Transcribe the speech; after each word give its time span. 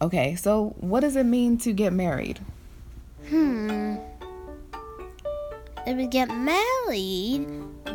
Okay, 0.00 0.36
so 0.36 0.74
what 0.78 1.00
does 1.00 1.16
it 1.16 1.24
mean 1.24 1.58
to 1.58 1.72
get 1.72 1.92
married? 1.92 2.38
Hmm. 3.28 3.96
If 5.86 5.96
we 5.96 6.06
get 6.06 6.28
married, 6.28 7.46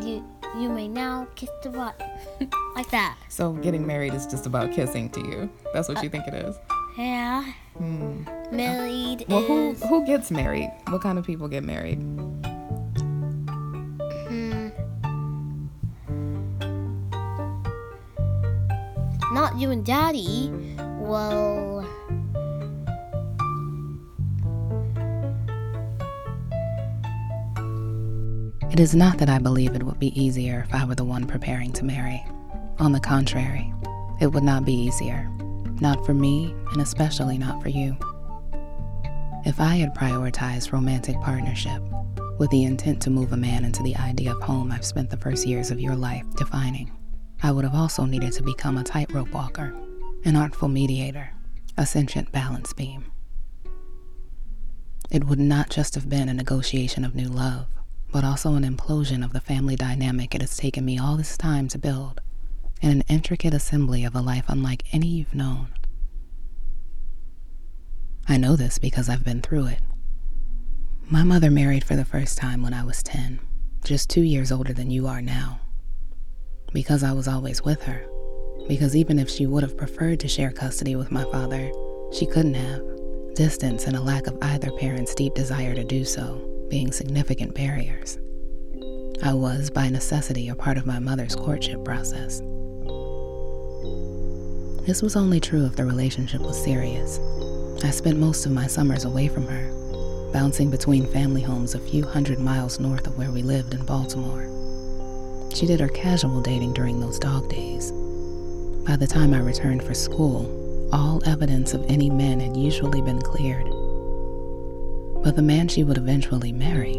you 0.01 0.25
you 0.59 0.69
may 0.69 0.87
now 0.87 1.27
kiss 1.35 1.49
the 1.63 1.69
butt. 1.69 1.99
like 2.75 2.89
that. 2.91 3.17
So 3.29 3.53
getting 3.53 3.87
married 3.87 4.13
is 4.13 4.27
just 4.27 4.45
about 4.45 4.71
kissing 4.73 5.09
to 5.11 5.21
you. 5.21 5.49
That's 5.73 5.87
what 5.87 6.03
you 6.03 6.09
think 6.09 6.27
it 6.27 6.33
is. 6.33 6.57
Yeah. 6.97 7.53
Hmm. 7.77 8.23
Married 8.51 9.25
Well, 9.29 9.41
who 9.43 9.71
is 9.71 9.83
who 9.83 10.05
gets 10.05 10.29
married? 10.29 10.71
What 10.89 11.01
kind 11.01 11.17
of 11.17 11.25
people 11.25 11.47
get 11.47 11.63
married? 11.63 11.99
hmm. 14.27 14.69
Not 19.33 19.57
you 19.57 19.71
and 19.71 19.85
daddy. 19.85 20.51
Well, 20.99 21.72
It 28.73 28.79
is 28.79 28.95
not 28.95 29.19
that 29.19 29.29
I 29.29 29.37
believe 29.37 29.75
it 29.75 29.83
would 29.83 29.99
be 29.99 30.19
easier 30.19 30.65
if 30.67 30.73
I 30.73 30.83
were 30.83 30.95
the 30.95 31.03
one 31.03 31.27
preparing 31.27 31.71
to 31.73 31.85
marry. 31.85 32.25
On 32.79 32.91
the 32.91 32.99
contrary, 32.99 33.71
it 34.19 34.25
would 34.25 34.41
not 34.41 34.65
be 34.65 34.73
easier. 34.73 35.29
Not 35.79 36.03
for 36.03 36.15
me, 36.15 36.55
and 36.71 36.81
especially 36.81 37.37
not 37.37 37.61
for 37.61 37.69
you. 37.69 37.95
If 39.45 39.59
I 39.59 39.75
had 39.75 39.93
prioritized 39.93 40.71
romantic 40.71 41.21
partnership 41.21 41.83
with 42.39 42.49
the 42.49 42.63
intent 42.63 42.99
to 43.03 43.11
move 43.11 43.31
a 43.31 43.37
man 43.37 43.63
into 43.63 43.83
the 43.83 43.95
idea 43.95 44.33
of 44.33 44.41
home 44.41 44.71
I've 44.71 44.83
spent 44.83 45.11
the 45.11 45.17
first 45.17 45.45
years 45.45 45.69
of 45.69 45.79
your 45.79 45.95
life 45.95 46.25
defining, 46.35 46.91
I 47.43 47.51
would 47.51 47.65
have 47.65 47.75
also 47.75 48.05
needed 48.05 48.31
to 48.33 48.41
become 48.41 48.79
a 48.79 48.83
tightrope 48.83 49.31
walker, 49.31 49.75
an 50.25 50.35
artful 50.35 50.67
mediator, 50.67 51.29
a 51.77 51.85
sentient 51.85 52.31
balance 52.31 52.73
beam. 52.73 53.05
It 55.11 55.25
would 55.25 55.39
not 55.39 55.69
just 55.69 55.93
have 55.93 56.09
been 56.09 56.27
a 56.27 56.33
negotiation 56.33 57.05
of 57.05 57.13
new 57.13 57.27
love, 57.27 57.67
but 58.13 58.23
also 58.23 58.53
an 58.53 58.63
implosion 58.63 59.25
of 59.25 59.33
the 59.33 59.41
family 59.41 59.75
dynamic 59.75 60.35
it 60.35 60.41
has 60.41 60.55
taken 60.55 60.85
me 60.85 60.99
all 60.99 61.17
this 61.17 61.35
time 61.35 61.67
to 61.67 61.79
build, 61.79 62.21
and 62.79 62.93
an 62.93 63.03
intricate 63.09 63.55
assembly 63.55 64.05
of 64.05 64.15
a 64.15 64.21
life 64.21 64.45
unlike 64.47 64.83
any 64.93 65.07
you've 65.07 65.33
known. 65.33 65.67
I 68.29 68.37
know 68.37 68.55
this 68.55 68.77
because 68.77 69.09
I've 69.09 69.25
been 69.25 69.41
through 69.41 69.65
it. 69.65 69.79
My 71.09 71.23
mother 71.23 71.49
married 71.49 71.83
for 71.83 71.95
the 71.95 72.05
first 72.05 72.37
time 72.37 72.61
when 72.61 72.73
I 72.73 72.83
was 72.83 73.01
10, 73.01 73.39
just 73.83 74.11
two 74.11 74.21
years 74.21 74.51
older 74.51 74.73
than 74.73 74.91
you 74.91 75.07
are 75.07 75.21
now. 75.21 75.59
Because 76.71 77.03
I 77.03 77.13
was 77.13 77.27
always 77.27 77.63
with 77.63 77.81
her. 77.83 78.05
Because 78.67 78.95
even 78.95 79.17
if 79.17 79.29
she 79.29 79.47
would 79.47 79.63
have 79.63 79.75
preferred 79.75 80.19
to 80.19 80.27
share 80.27 80.51
custody 80.51 80.95
with 80.95 81.11
my 81.11 81.23
father, 81.25 81.71
she 82.13 82.27
couldn't 82.27 82.53
have. 82.53 82.83
Distance 83.33 83.87
and 83.87 83.95
a 83.95 84.01
lack 84.01 84.27
of 84.27 84.37
either 84.43 84.71
parent's 84.71 85.15
deep 85.15 85.33
desire 85.33 85.73
to 85.73 85.83
do 85.83 86.05
so 86.05 86.52
being 86.73 86.91
significant 86.91 87.53
barriers. 87.53 88.17
I 89.21 89.31
was, 89.31 89.69
by 89.69 89.89
necessity, 89.89 90.49
a 90.49 90.55
part 90.55 90.75
of 90.75 90.87
my 90.87 90.97
mother's 90.97 91.35
courtship 91.35 91.85
process. 91.85 92.39
This 94.87 95.03
was 95.03 95.15
only 95.15 95.39
true 95.39 95.67
if 95.67 95.75
the 95.75 95.85
relationship 95.85 96.41
was 96.41 96.59
serious. 96.59 97.19
I 97.83 97.91
spent 97.91 98.17
most 98.17 98.47
of 98.47 98.53
my 98.53 98.65
summers 98.65 99.05
away 99.05 99.27
from 99.27 99.45
her, 99.45 100.31
bouncing 100.33 100.71
between 100.71 101.05
family 101.13 101.43
homes 101.43 101.75
a 101.75 101.79
few 101.79 102.07
hundred 102.07 102.39
miles 102.39 102.79
north 102.79 103.05
of 103.05 103.19
where 103.19 103.29
we 103.29 103.43
lived 103.43 103.75
in 103.75 103.85
Baltimore. 103.85 104.49
She 105.53 105.67
did 105.67 105.79
her 105.79 105.89
casual 105.89 106.41
dating 106.41 106.73
during 106.73 106.99
those 106.99 107.19
dog 107.19 107.51
days. 107.51 107.91
By 108.87 108.95
the 108.95 109.05
time 109.05 109.35
I 109.35 109.41
returned 109.41 109.83
for 109.83 109.93
school, 109.93 110.89
all 110.91 111.21
evidence 111.29 111.75
of 111.75 111.85
any 111.87 112.09
men 112.09 112.39
had 112.39 112.57
usually 112.57 113.03
been 113.03 113.21
cleared. 113.21 113.72
But 115.23 115.37
the 115.37 115.41
man 115.41 115.69
she 115.69 115.85
would 115.85 115.97
eventually 115.97 116.51
marry 116.51 116.97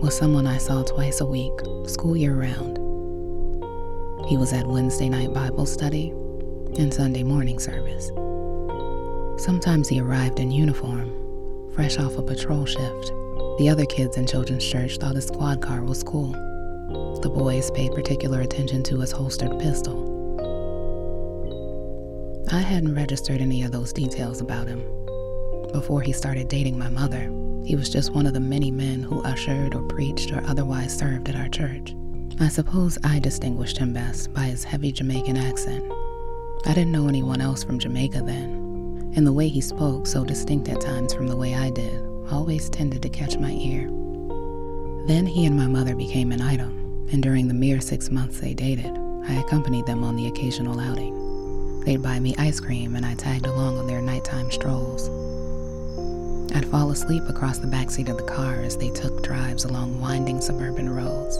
was 0.00 0.16
someone 0.16 0.46
I 0.46 0.56
saw 0.56 0.82
twice 0.82 1.20
a 1.20 1.26
week, 1.26 1.52
school 1.84 2.16
year 2.16 2.34
round. 2.34 2.78
He 4.28 4.38
was 4.38 4.54
at 4.54 4.66
Wednesday 4.66 5.10
night 5.10 5.34
Bible 5.34 5.66
study 5.66 6.08
and 6.78 6.92
Sunday 6.92 7.22
morning 7.22 7.58
service. 7.58 8.08
Sometimes 9.44 9.88
he 9.88 10.00
arrived 10.00 10.40
in 10.40 10.50
uniform, 10.50 11.12
fresh 11.74 11.98
off 11.98 12.16
a 12.16 12.22
patrol 12.22 12.64
shift. 12.64 13.12
The 13.58 13.68
other 13.70 13.84
kids 13.84 14.16
in 14.16 14.26
children's 14.26 14.66
church 14.66 14.96
thought 14.96 15.16
his 15.16 15.26
squad 15.26 15.60
car 15.60 15.82
was 15.82 16.02
cool. 16.02 16.32
The 17.20 17.28
boys 17.28 17.70
paid 17.72 17.92
particular 17.92 18.40
attention 18.40 18.82
to 18.84 19.00
his 19.00 19.12
holstered 19.12 19.58
pistol. 19.58 20.08
I 22.50 22.60
hadn't 22.60 22.94
registered 22.94 23.42
any 23.42 23.64
of 23.64 23.72
those 23.72 23.92
details 23.92 24.40
about 24.40 24.66
him. 24.66 24.82
Before 25.72 26.00
he 26.00 26.12
started 26.12 26.48
dating 26.48 26.78
my 26.78 26.88
mother, 26.88 27.30
he 27.64 27.76
was 27.76 27.90
just 27.90 28.12
one 28.12 28.26
of 28.26 28.32
the 28.32 28.40
many 28.40 28.70
men 28.70 29.02
who 29.02 29.22
ushered 29.22 29.74
or 29.74 29.82
preached 29.82 30.32
or 30.32 30.42
otherwise 30.46 30.96
served 30.96 31.28
at 31.28 31.36
our 31.36 31.48
church. 31.48 31.94
I 32.40 32.48
suppose 32.48 32.98
I 33.04 33.18
distinguished 33.18 33.78
him 33.78 33.92
best 33.92 34.32
by 34.32 34.42
his 34.44 34.64
heavy 34.64 34.92
Jamaican 34.92 35.36
accent. 35.36 35.84
I 36.66 36.72
didn't 36.74 36.92
know 36.92 37.08
anyone 37.08 37.40
else 37.40 37.62
from 37.62 37.78
Jamaica 37.78 38.22
then, 38.22 39.12
and 39.14 39.26
the 39.26 39.32
way 39.32 39.48
he 39.48 39.60
spoke, 39.60 40.06
so 40.06 40.24
distinct 40.24 40.68
at 40.68 40.80
times 40.80 41.12
from 41.12 41.26
the 41.26 41.36
way 41.36 41.54
I 41.54 41.70
did, 41.70 42.02
always 42.30 42.70
tended 42.70 43.02
to 43.02 43.08
catch 43.08 43.36
my 43.36 43.50
ear. 43.50 43.88
Then 45.06 45.26
he 45.26 45.44
and 45.44 45.56
my 45.56 45.66
mother 45.66 45.94
became 45.94 46.32
an 46.32 46.40
item, 46.40 47.06
and 47.12 47.22
during 47.22 47.48
the 47.48 47.54
mere 47.54 47.80
six 47.80 48.10
months 48.10 48.40
they 48.40 48.54
dated, 48.54 48.96
I 49.26 49.34
accompanied 49.34 49.86
them 49.86 50.02
on 50.02 50.16
the 50.16 50.26
occasional 50.26 50.80
outing. 50.80 51.80
They'd 51.84 52.02
buy 52.02 52.20
me 52.20 52.34
ice 52.38 52.60
cream, 52.60 52.96
and 52.96 53.04
I 53.04 53.14
tagged 53.14 53.46
along 53.46 53.78
on 53.78 53.86
their 53.86 54.00
nighttime 54.00 54.50
strolls. 54.50 55.08
I'd 56.52 56.66
fall 56.66 56.90
asleep 56.90 57.22
across 57.28 57.58
the 57.58 57.68
backseat 57.68 58.08
of 58.08 58.16
the 58.16 58.24
car 58.24 58.56
as 58.56 58.76
they 58.76 58.90
took 58.90 59.22
drives 59.22 59.64
along 59.64 60.00
winding 60.00 60.40
suburban 60.40 60.90
roads. 60.90 61.38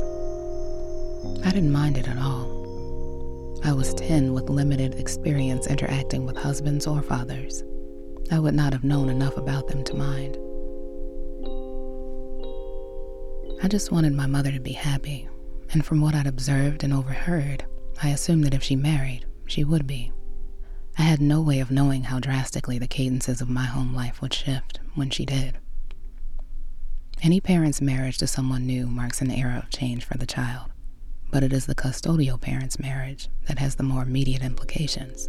I 1.44 1.50
didn't 1.50 1.72
mind 1.72 1.98
it 1.98 2.08
at 2.08 2.18
all. 2.18 3.60
I 3.64 3.72
was 3.72 3.92
10 3.94 4.32
with 4.32 4.48
limited 4.48 4.94
experience 4.94 5.66
interacting 5.66 6.26
with 6.26 6.36
husbands 6.36 6.86
or 6.86 7.02
fathers. 7.02 7.64
I 8.30 8.38
would 8.38 8.54
not 8.54 8.72
have 8.72 8.84
known 8.84 9.08
enough 9.08 9.36
about 9.36 9.66
them 9.66 9.82
to 9.84 9.94
mind. 9.94 10.36
I 13.62 13.68
just 13.68 13.90
wanted 13.90 14.14
my 14.14 14.26
mother 14.26 14.52
to 14.52 14.60
be 14.60 14.72
happy, 14.72 15.28
and 15.72 15.84
from 15.84 16.00
what 16.00 16.14
I'd 16.14 16.26
observed 16.26 16.84
and 16.84 16.92
overheard, 16.92 17.64
I 18.02 18.10
assumed 18.10 18.44
that 18.44 18.54
if 18.54 18.62
she 18.62 18.76
married, 18.76 19.26
she 19.46 19.64
would 19.64 19.86
be. 19.86 20.12
I 20.96 21.02
had 21.02 21.20
no 21.20 21.42
way 21.42 21.60
of 21.60 21.70
knowing 21.70 22.04
how 22.04 22.20
drastically 22.20 22.78
the 22.78 22.86
cadences 22.86 23.40
of 23.40 23.48
my 23.48 23.64
home 23.64 23.94
life 23.94 24.22
would 24.22 24.32
shift 24.32 24.79
when 24.94 25.10
she 25.10 25.24
did. 25.24 25.58
Any 27.22 27.40
parent's 27.40 27.80
marriage 27.80 28.18
to 28.18 28.26
someone 28.26 28.66
new 28.66 28.86
marks 28.86 29.20
an 29.20 29.30
era 29.30 29.62
of 29.62 29.70
change 29.70 30.04
for 30.04 30.16
the 30.16 30.26
child, 30.26 30.70
but 31.30 31.42
it 31.42 31.52
is 31.52 31.66
the 31.66 31.74
custodial 31.74 32.40
parent's 32.40 32.78
marriage 32.78 33.28
that 33.46 33.58
has 33.58 33.74
the 33.74 33.82
more 33.82 34.02
immediate 34.02 34.42
implications. 34.42 35.28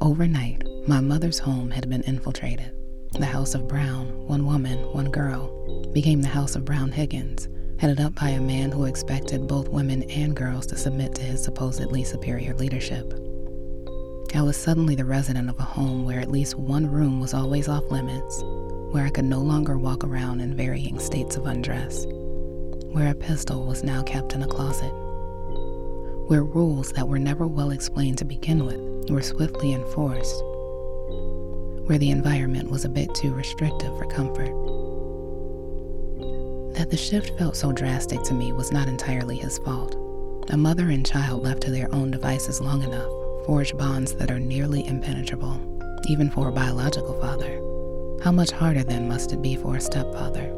Overnight, 0.00 0.64
my 0.86 1.00
mother's 1.00 1.38
home 1.38 1.70
had 1.70 1.88
been 1.88 2.02
infiltrated. 2.02 2.72
The 3.12 3.26
House 3.26 3.54
of 3.54 3.68
Brown, 3.68 4.26
one 4.26 4.46
woman, 4.46 4.78
one 4.92 5.10
girl, 5.10 5.90
became 5.92 6.22
the 6.22 6.28
House 6.28 6.56
of 6.56 6.64
Brown 6.64 6.92
Higgins, 6.92 7.48
headed 7.78 8.00
up 8.00 8.14
by 8.14 8.30
a 8.30 8.40
man 8.40 8.70
who 8.70 8.84
expected 8.84 9.46
both 9.48 9.68
women 9.68 10.04
and 10.04 10.36
girls 10.36 10.66
to 10.66 10.76
submit 10.76 11.14
to 11.16 11.22
his 11.22 11.42
supposedly 11.42 12.04
superior 12.04 12.54
leadership. 12.54 13.12
I 14.34 14.40
was 14.40 14.56
suddenly 14.56 14.94
the 14.94 15.04
resident 15.04 15.50
of 15.50 15.58
a 15.60 15.62
home 15.62 16.06
where 16.06 16.18
at 16.18 16.30
least 16.30 16.56
one 16.56 16.90
room 16.90 17.20
was 17.20 17.34
always 17.34 17.68
off 17.68 17.90
limits, 17.90 18.42
where 18.90 19.04
I 19.04 19.10
could 19.10 19.26
no 19.26 19.40
longer 19.40 19.76
walk 19.76 20.04
around 20.04 20.40
in 20.40 20.56
varying 20.56 20.98
states 20.98 21.36
of 21.36 21.44
undress, 21.44 22.06
where 22.92 23.10
a 23.10 23.14
pistol 23.14 23.66
was 23.66 23.84
now 23.84 24.02
kept 24.02 24.32
in 24.32 24.42
a 24.42 24.46
closet, 24.46 24.90
where 26.28 26.44
rules 26.44 26.92
that 26.92 27.06
were 27.06 27.18
never 27.18 27.46
well 27.46 27.72
explained 27.72 28.16
to 28.18 28.24
begin 28.24 28.64
with 28.64 29.10
were 29.10 29.20
swiftly 29.20 29.74
enforced, 29.74 30.42
where 31.86 31.98
the 31.98 32.10
environment 32.10 32.70
was 32.70 32.86
a 32.86 32.88
bit 32.88 33.14
too 33.14 33.34
restrictive 33.34 33.96
for 33.98 34.06
comfort. 34.06 34.52
That 36.74 36.88
the 36.90 36.96
shift 36.96 37.36
felt 37.38 37.54
so 37.54 37.70
drastic 37.70 38.22
to 38.22 38.34
me 38.34 38.54
was 38.54 38.72
not 38.72 38.88
entirely 38.88 39.36
his 39.36 39.58
fault. 39.58 39.94
A 40.48 40.56
mother 40.56 40.88
and 40.88 41.04
child 41.04 41.42
left 41.42 41.60
to 41.64 41.70
their 41.70 41.94
own 41.94 42.10
devices 42.10 42.62
long 42.62 42.82
enough 42.82 43.21
forge 43.44 43.76
bonds 43.76 44.14
that 44.14 44.30
are 44.30 44.38
nearly 44.38 44.86
impenetrable, 44.86 45.60
even 46.08 46.30
for 46.30 46.48
a 46.48 46.52
biological 46.52 47.20
father. 47.20 47.60
How 48.22 48.30
much 48.30 48.50
harder 48.50 48.84
then 48.84 49.08
must 49.08 49.32
it 49.32 49.42
be 49.42 49.56
for 49.56 49.76
a 49.76 49.80
stepfather? 49.80 50.52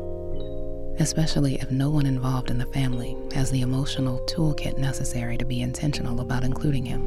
Especially 0.99 1.55
if 1.57 1.71
no 1.71 1.91
one 1.91 2.07
involved 2.07 2.51
in 2.51 2.59
the 2.59 2.67
family 2.67 3.17
has 3.33 3.51
the 3.51 3.63
emotional 3.63 4.21
toolkit 4.27 4.79
necessary 4.79 5.37
to 5.39 5.45
be 5.45 5.63
intentional 5.63 6.21
about 6.21 6.45
including 6.45 6.85
him. 6.85 7.03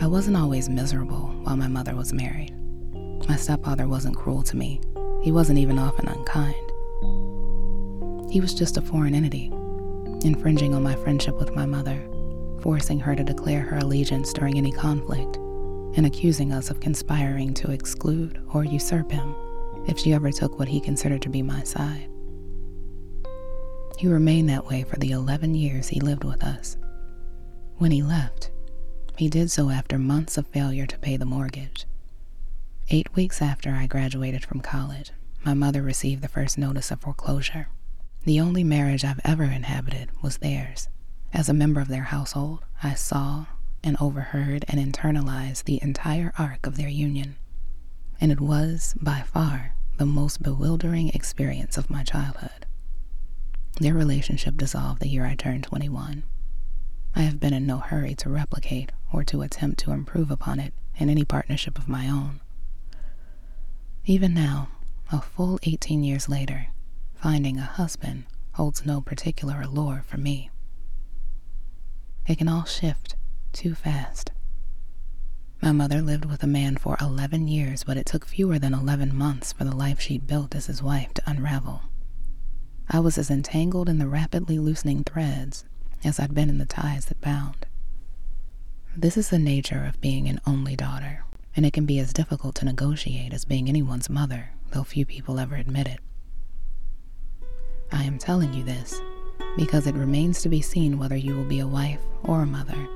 I 0.00 0.06
wasn't 0.06 0.36
always 0.36 0.68
miserable 0.68 1.34
while 1.42 1.56
my 1.56 1.68
mother 1.68 1.94
was 1.94 2.12
married. 2.12 2.54
My 3.28 3.36
stepfather 3.36 3.88
wasn't 3.88 4.16
cruel 4.16 4.42
to 4.44 4.56
me, 4.56 4.80
he 5.22 5.32
wasn't 5.32 5.58
even 5.58 5.78
often 5.78 6.08
unkind. 6.08 6.54
He 8.30 8.40
was 8.40 8.54
just 8.54 8.76
a 8.76 8.82
foreign 8.82 9.14
entity, 9.14 9.52
infringing 10.24 10.74
on 10.74 10.82
my 10.82 10.94
friendship 10.96 11.38
with 11.38 11.54
my 11.54 11.66
mother 11.66 12.02
forcing 12.66 12.98
her 12.98 13.14
to 13.14 13.22
declare 13.22 13.60
her 13.60 13.78
allegiance 13.78 14.32
during 14.32 14.58
any 14.58 14.72
conflict, 14.72 15.36
and 15.96 16.04
accusing 16.04 16.52
us 16.52 16.68
of 16.68 16.80
conspiring 16.80 17.54
to 17.54 17.70
exclude 17.70 18.44
or 18.52 18.64
usurp 18.64 19.08
him 19.12 19.36
if 19.86 19.96
she 19.96 20.12
ever 20.12 20.32
took 20.32 20.58
what 20.58 20.66
he 20.66 20.80
considered 20.80 21.22
to 21.22 21.28
be 21.28 21.42
my 21.42 21.62
side. 21.62 22.10
He 23.98 24.08
remained 24.08 24.48
that 24.48 24.66
way 24.66 24.82
for 24.82 24.96
the 24.96 25.12
11 25.12 25.54
years 25.54 25.86
he 25.86 26.00
lived 26.00 26.24
with 26.24 26.42
us. 26.42 26.76
When 27.78 27.92
he 27.92 28.02
left, 28.02 28.50
he 29.16 29.28
did 29.28 29.48
so 29.48 29.70
after 29.70 29.96
months 29.96 30.36
of 30.36 30.48
failure 30.48 30.86
to 30.86 30.98
pay 30.98 31.16
the 31.16 31.24
mortgage. 31.24 31.86
Eight 32.90 33.14
weeks 33.14 33.40
after 33.40 33.70
I 33.70 33.86
graduated 33.86 34.44
from 34.44 34.58
college, 34.58 35.12
my 35.44 35.54
mother 35.54 35.82
received 35.82 36.20
the 36.20 36.26
first 36.26 36.58
notice 36.58 36.90
of 36.90 37.00
foreclosure. 37.00 37.68
The 38.24 38.40
only 38.40 38.64
marriage 38.64 39.04
I've 39.04 39.20
ever 39.24 39.44
inhabited 39.44 40.10
was 40.20 40.38
theirs. 40.38 40.88
As 41.36 41.50
a 41.50 41.52
member 41.52 41.82
of 41.82 41.88
their 41.88 42.04
household, 42.04 42.64
I 42.82 42.94
saw 42.94 43.44
and 43.84 43.94
overheard 44.00 44.64
and 44.68 44.80
internalized 44.80 45.64
the 45.64 45.78
entire 45.82 46.32
arc 46.38 46.66
of 46.66 46.78
their 46.78 46.88
union. 46.88 47.36
And 48.18 48.32
it 48.32 48.40
was, 48.40 48.94
by 49.02 49.20
far, 49.20 49.74
the 49.98 50.06
most 50.06 50.42
bewildering 50.42 51.10
experience 51.10 51.76
of 51.76 51.90
my 51.90 52.04
childhood. 52.04 52.64
Their 53.78 53.92
relationship 53.92 54.56
dissolved 54.56 55.02
the 55.02 55.10
year 55.10 55.26
I 55.26 55.34
turned 55.34 55.64
21. 55.64 56.22
I 57.14 57.20
have 57.20 57.38
been 57.38 57.52
in 57.52 57.66
no 57.66 57.80
hurry 57.80 58.14
to 58.14 58.30
replicate 58.30 58.90
or 59.12 59.22
to 59.24 59.42
attempt 59.42 59.78
to 59.80 59.92
improve 59.92 60.30
upon 60.30 60.58
it 60.58 60.72
in 60.96 61.10
any 61.10 61.26
partnership 61.26 61.76
of 61.76 61.86
my 61.86 62.08
own. 62.08 62.40
Even 64.06 64.32
now, 64.32 64.70
a 65.12 65.20
full 65.20 65.58
18 65.64 66.02
years 66.02 66.30
later, 66.30 66.68
finding 67.14 67.58
a 67.58 67.62
husband 67.62 68.24
holds 68.52 68.86
no 68.86 69.02
particular 69.02 69.60
allure 69.60 70.02
for 70.06 70.16
me. 70.16 70.48
It 72.26 72.38
can 72.38 72.48
all 72.48 72.64
shift 72.64 73.16
too 73.52 73.74
fast. 73.74 74.32
My 75.62 75.72
mother 75.72 76.02
lived 76.02 76.24
with 76.24 76.42
a 76.42 76.48
man 76.48 76.76
for 76.76 76.96
11 77.00 77.48
years, 77.48 77.84
but 77.84 77.96
it 77.96 78.04
took 78.06 78.26
fewer 78.26 78.58
than 78.58 78.74
11 78.74 79.16
months 79.16 79.52
for 79.52 79.64
the 79.64 79.74
life 79.74 80.00
she'd 80.00 80.26
built 80.26 80.54
as 80.54 80.66
his 80.66 80.82
wife 80.82 81.14
to 81.14 81.22
unravel. 81.30 81.82
I 82.88 83.00
was 83.00 83.16
as 83.16 83.30
entangled 83.30 83.88
in 83.88 83.98
the 83.98 84.08
rapidly 84.08 84.58
loosening 84.58 85.04
threads 85.04 85.64
as 86.04 86.20
I'd 86.20 86.34
been 86.34 86.50
in 86.50 86.58
the 86.58 86.66
ties 86.66 87.06
that 87.06 87.20
bound. 87.20 87.66
This 88.96 89.16
is 89.16 89.30
the 89.30 89.38
nature 89.38 89.84
of 89.84 90.00
being 90.00 90.28
an 90.28 90.40
only 90.46 90.76
daughter, 90.76 91.24
and 91.54 91.64
it 91.64 91.72
can 91.72 91.86
be 91.86 91.98
as 91.98 92.12
difficult 92.12 92.54
to 92.56 92.64
negotiate 92.64 93.32
as 93.32 93.44
being 93.44 93.68
anyone's 93.68 94.10
mother, 94.10 94.50
though 94.72 94.84
few 94.84 95.06
people 95.06 95.38
ever 95.38 95.56
admit 95.56 95.86
it. 95.86 96.00
I 97.92 98.04
am 98.04 98.18
telling 98.18 98.52
you 98.52 98.64
this 98.64 99.00
because 99.56 99.86
it 99.86 99.94
remains 99.94 100.42
to 100.42 100.48
be 100.48 100.60
seen 100.60 100.98
whether 100.98 101.16
you 101.16 101.34
will 101.34 101.44
be 101.44 101.60
a 101.60 101.66
wife 101.66 102.00
or 102.24 102.42
a 102.42 102.46
mother, 102.46 102.88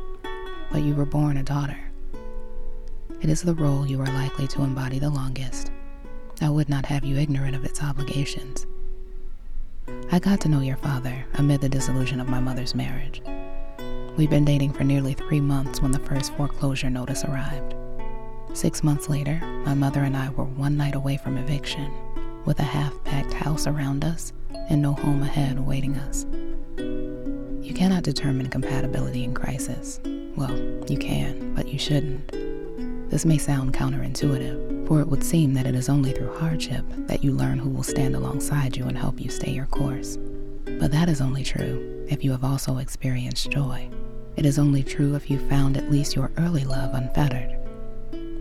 but 0.70 0.82
you 0.82 0.94
were 0.94 1.06
born 1.06 1.38
a 1.38 1.42
daughter. 1.42 1.78
It 3.22 3.28
is 3.28 3.42
the 3.42 3.54
role 3.54 3.86
you 3.86 4.00
are 4.00 4.06
likely 4.06 4.46
to 4.48 4.62
embody 4.62 4.98
the 4.98 5.10
longest. 5.10 5.72
I 6.40 6.48
would 6.48 6.68
not 6.68 6.86
have 6.86 7.04
you 7.04 7.16
ignorant 7.16 7.54
of 7.54 7.64
its 7.64 7.82
obligations. 7.82 8.66
I 10.12 10.18
got 10.18 10.40
to 10.42 10.48
know 10.48 10.60
your 10.60 10.76
father 10.78 11.24
amid 11.34 11.60
the 11.60 11.68
dissolution 11.68 12.20
of 12.20 12.28
my 12.28 12.40
mother's 12.40 12.74
marriage. 12.74 13.22
We'd 14.16 14.30
been 14.30 14.44
dating 14.44 14.72
for 14.72 14.84
nearly 14.84 15.14
three 15.14 15.40
months 15.40 15.80
when 15.80 15.92
the 15.92 15.98
first 16.00 16.32
foreclosure 16.34 16.90
notice 16.90 17.24
arrived. 17.24 17.74
Six 18.52 18.82
months 18.82 19.08
later, 19.08 19.38
my 19.64 19.74
mother 19.74 20.00
and 20.00 20.16
I 20.16 20.30
were 20.30 20.44
one 20.44 20.76
night 20.76 20.94
away 20.94 21.16
from 21.16 21.38
eviction, 21.38 21.92
with 22.44 22.58
a 22.58 22.64
half 22.64 22.92
packed 23.04 23.32
house 23.32 23.66
around 23.66 24.04
us 24.04 24.32
and 24.68 24.82
no 24.82 24.92
home 24.94 25.22
ahead 25.22 25.58
awaiting 25.58 25.96
us. 25.96 26.26
You 27.70 27.76
cannot 27.76 28.02
determine 28.02 28.48
compatibility 28.48 29.22
in 29.22 29.32
crisis. 29.32 30.00
Well, 30.34 30.50
you 30.88 30.98
can, 30.98 31.54
but 31.54 31.68
you 31.68 31.78
shouldn't. 31.78 32.32
This 33.12 33.24
may 33.24 33.38
sound 33.38 33.74
counterintuitive, 33.74 34.88
for 34.88 35.00
it 35.00 35.06
would 35.06 35.22
seem 35.22 35.54
that 35.54 35.66
it 35.66 35.76
is 35.76 35.88
only 35.88 36.10
through 36.10 36.36
hardship 36.36 36.84
that 37.06 37.22
you 37.22 37.30
learn 37.30 37.60
who 37.60 37.70
will 37.70 37.84
stand 37.84 38.16
alongside 38.16 38.76
you 38.76 38.86
and 38.86 38.98
help 38.98 39.20
you 39.20 39.30
stay 39.30 39.52
your 39.52 39.66
course. 39.66 40.18
But 40.64 40.90
that 40.90 41.08
is 41.08 41.20
only 41.20 41.44
true 41.44 42.04
if 42.10 42.24
you 42.24 42.32
have 42.32 42.42
also 42.42 42.78
experienced 42.78 43.52
joy. 43.52 43.88
It 44.34 44.44
is 44.44 44.58
only 44.58 44.82
true 44.82 45.14
if 45.14 45.30
you 45.30 45.38
found 45.48 45.76
at 45.76 45.92
least 45.92 46.16
your 46.16 46.32
early 46.38 46.64
love 46.64 46.94
unfettered. 46.94 47.56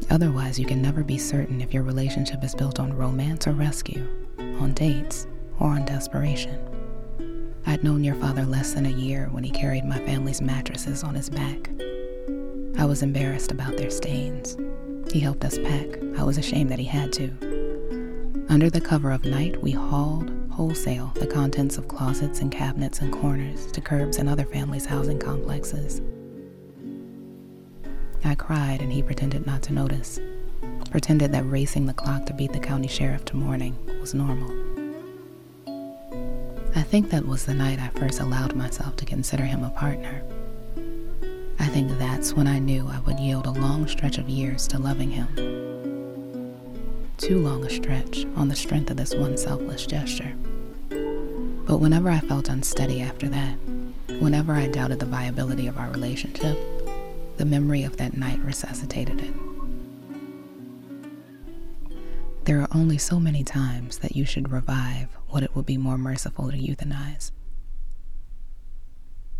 Otherwise, 0.09 0.57
you 0.57 0.65
can 0.65 0.81
never 0.81 1.03
be 1.03 1.19
certain 1.19 1.61
if 1.61 1.71
your 1.71 1.83
relationship 1.83 2.43
is 2.43 2.55
built 2.55 2.79
on 2.79 2.97
romance 2.97 3.45
or 3.45 3.51
rescue, 3.51 4.07
on 4.39 4.73
dates, 4.73 5.27
or 5.59 5.67
on 5.67 5.85
desperation. 5.85 6.78
I'd 7.65 7.83
known 7.83 8.03
your 8.03 8.15
father 8.15 8.45
less 8.45 8.73
than 8.73 8.85
a 8.85 8.89
year 8.89 9.27
when 9.31 9.43
he 9.43 9.51
carried 9.51 9.85
my 9.85 9.99
family's 9.99 10.41
mattresses 10.41 11.03
on 11.03 11.15
his 11.15 11.29
back. 11.29 11.69
I 12.77 12.85
was 12.85 13.03
embarrassed 13.03 13.51
about 13.51 13.77
their 13.77 13.91
stains. 13.91 14.57
He 15.11 15.19
helped 15.19 15.43
us 15.43 15.57
pack. 15.57 15.87
I 16.17 16.23
was 16.23 16.37
ashamed 16.37 16.71
that 16.71 16.79
he 16.79 16.85
had 16.85 17.11
to. 17.13 18.45
Under 18.49 18.69
the 18.69 18.81
cover 18.81 19.11
of 19.11 19.25
night, 19.25 19.61
we 19.61 19.71
hauled 19.71 20.31
wholesale 20.49 21.11
the 21.15 21.27
contents 21.27 21.77
of 21.77 21.87
closets 21.87 22.41
and 22.41 22.51
cabinets 22.51 22.99
and 22.99 23.13
corners 23.13 23.71
to 23.71 23.81
curbs 23.81 24.17
and 24.17 24.27
other 24.27 24.45
families' 24.45 24.85
housing 24.85 25.19
complexes. 25.19 26.01
I 28.25 28.35
cried 28.35 28.81
and 28.81 28.91
he 28.91 29.01
pretended 29.01 29.45
not 29.45 29.61
to 29.63 29.73
notice, 29.73 30.19
pretended 30.89 31.31
that 31.31 31.45
racing 31.45 31.85
the 31.85 31.93
clock 31.93 32.25
to 32.25 32.33
beat 32.33 32.51
the 32.51 32.59
county 32.59 32.87
sheriff 32.87 33.23
to 33.25 33.37
morning 33.37 33.77
was 34.01 34.13
normal. 34.13 34.68
I 36.75 36.83
think 36.83 37.09
that 37.09 37.25
was 37.25 37.45
the 37.45 37.53
night 37.53 37.79
I 37.79 37.89
first 37.99 38.19
allowed 38.19 38.55
myself 38.55 38.95
to 38.97 39.05
consider 39.05 39.43
him 39.43 39.63
a 39.63 39.69
partner. 39.71 40.21
I 41.59 41.65
think 41.65 41.97
that's 41.97 42.33
when 42.33 42.47
I 42.47 42.59
knew 42.59 42.87
I 42.87 42.99
would 42.99 43.19
yield 43.19 43.47
a 43.47 43.51
long 43.51 43.87
stretch 43.87 44.17
of 44.17 44.29
years 44.29 44.67
to 44.69 44.79
loving 44.79 45.09
him. 45.09 45.27
Too 47.17 47.39
long 47.39 47.65
a 47.65 47.69
stretch 47.69 48.25
on 48.35 48.47
the 48.47 48.55
strength 48.55 48.91
of 48.91 48.97
this 48.97 49.13
one 49.13 49.35
selfless 49.37 49.85
gesture. 49.85 50.33
But 50.89 51.79
whenever 51.79 52.09
I 52.09 52.19
felt 52.19 52.49
unsteady 52.49 53.01
after 53.01 53.27
that, 53.29 53.57
whenever 54.19 54.53
I 54.53 54.67
doubted 54.67 54.99
the 54.99 55.05
viability 55.05 55.67
of 55.67 55.77
our 55.77 55.89
relationship, 55.89 56.57
the 57.37 57.45
memory 57.45 57.83
of 57.83 57.97
that 57.97 58.15
night 58.15 58.39
resuscitated 58.39 59.21
it. 59.21 59.33
There 62.45 62.61
are 62.61 62.69
only 62.73 62.97
so 62.97 63.19
many 63.19 63.43
times 63.43 63.99
that 63.99 64.15
you 64.15 64.25
should 64.25 64.51
revive 64.51 65.18
what 65.29 65.43
it 65.43 65.55
would 65.55 65.65
be 65.65 65.77
more 65.77 65.97
merciful 65.97 66.51
to 66.51 66.57
euthanize. 66.57 67.31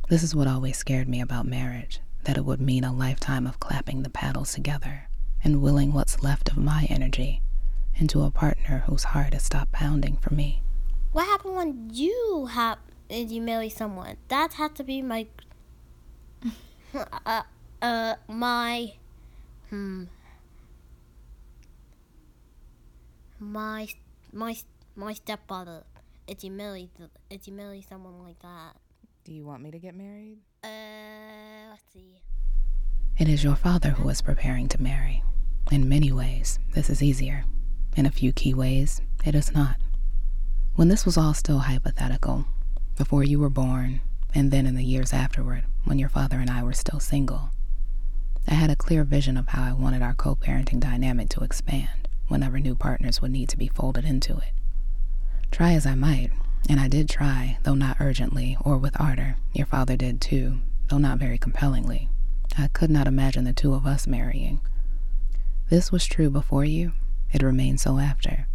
This 0.10 0.24
is 0.24 0.36
what 0.36 0.48
always 0.48 0.78
scared 0.78 1.08
me 1.08 1.22
about 1.22 1.46
marriage 1.46 2.00
that 2.24 2.38
it 2.38 2.46
would 2.46 2.60
mean 2.60 2.84
a 2.84 2.94
lifetime 2.94 3.48
of 3.48 3.60
clapping 3.60 4.04
the 4.04 4.10
paddles 4.10 4.54
together 4.54 5.08
and 5.44 5.62
willing 5.62 5.94
what's 5.94 6.22
left 6.22 6.50
of 6.50 6.58
my 6.58 6.86
energy 6.90 7.42
into 7.96 8.24
a 8.24 8.32
partner 8.32 8.84
whose 8.88 9.04
heart 9.04 9.34
has 9.34 9.44
stopped 9.44 9.72
pounding 9.72 10.18
for 10.18 10.34
me. 10.34 10.64
What 11.12 11.26
happened 11.26 11.56
when 11.56 11.90
you 11.94 12.48
have 12.52 12.80
you 13.10 13.42
marry 13.42 13.70
someone? 13.70 14.18
That 14.28 14.54
had 14.54 14.76
to 14.76 14.84
be 14.84 15.02
my 15.02 15.28
uh, 17.26 17.44
uh 17.82 18.16
my 18.28 18.94
hmm 19.70 20.06
my 23.40 23.88
my 24.34 24.56
my 25.00 25.14
stepfather. 25.14 25.84
If 26.28 26.44
you 26.44 26.52
marry 26.52 26.90
if 27.30 27.48
you 27.48 27.54
marry 27.54 27.82
someone 27.82 28.22
like 28.22 28.40
that. 28.40 28.76
Do 29.24 29.34
you 29.34 29.46
want 29.46 29.64
me 29.64 29.72
to 29.72 29.80
get 29.80 29.96
married? 29.96 30.40
Uh, 30.64 31.70
let's 31.70 31.84
see. 31.94 32.22
It 33.18 33.30
is 33.30 33.44
your 33.44 33.56
father 33.56 33.92
who 33.92 34.10
is 34.10 34.22
preparing 34.22 34.68
to 34.70 34.82
marry. 34.82 35.24
In 35.72 35.88
many 35.88 36.12
ways, 36.12 36.60
this 36.74 36.90
is 36.90 37.02
easier. 37.02 37.46
In 37.96 38.06
a 38.06 38.12
few 38.12 38.34
key 38.34 38.54
ways, 38.54 39.02
it 39.26 39.36
is 39.36 39.54
not. 39.54 39.78
When 40.76 40.90
this 40.90 41.06
was 41.06 41.18
all 41.18 41.34
still 41.34 41.60
hypothetical, 41.60 42.46
before 42.98 43.24
you 43.24 43.40
were 43.40 43.50
born, 43.50 44.02
and 44.36 44.52
then 44.52 44.66
in 44.66 44.76
the 44.76 44.84
years 44.84 45.14
afterward, 45.14 45.64
when 45.86 45.98
your 45.98 46.10
father 46.10 46.38
and 46.38 46.50
I 46.50 46.62
were 46.64 46.74
still 46.74 47.00
single, 47.00 47.52
I 48.48 48.54
had 48.54 48.70
a 48.70 48.76
clear 48.76 49.04
vision 49.04 49.38
of 49.38 49.50
how 49.50 49.64
I 49.64 49.74
wanted 49.74 50.02
our 50.02 50.14
co 50.14 50.36
parenting 50.36 50.80
dynamic 50.80 51.30
to 51.30 51.44
expand 51.44 52.10
whenever 52.28 52.60
new 52.60 52.76
partners 52.76 53.22
would 53.22 53.32
need 53.32 53.50
to 53.50 53.58
be 53.58 53.68
folded 53.68 54.06
into 54.06 54.38
it. 54.38 54.59
Try 55.52 55.74
as 55.74 55.86
I 55.86 55.96
might, 55.96 56.32
and 56.70 56.80
I 56.80 56.88
did 56.88 57.10
try, 57.10 57.58
though 57.64 57.76
not 57.76 57.98
urgently 58.00 58.58
or 58.62 58.78
with 58.78 59.00
ardor. 59.00 59.38
Your 59.54 59.66
father 59.66 59.98
did 59.98 60.22
too, 60.22 60.62
though 60.88 60.98
not 60.98 61.18
very 61.18 61.38
compellingly. 61.38 62.10
I 62.58 62.68
could 62.68 62.90
not 62.90 63.08
imagine 63.08 63.44
the 63.44 63.54
two 63.54 63.74
of 63.74 63.86
us 63.86 64.08
marrying. 64.08 64.62
This 65.70 65.92
was 65.92 66.06
true 66.06 66.30
before 66.30 66.66
you, 66.66 66.94
it 67.32 67.44
remained 67.44 67.80
so 67.80 68.00
after. 68.00 68.48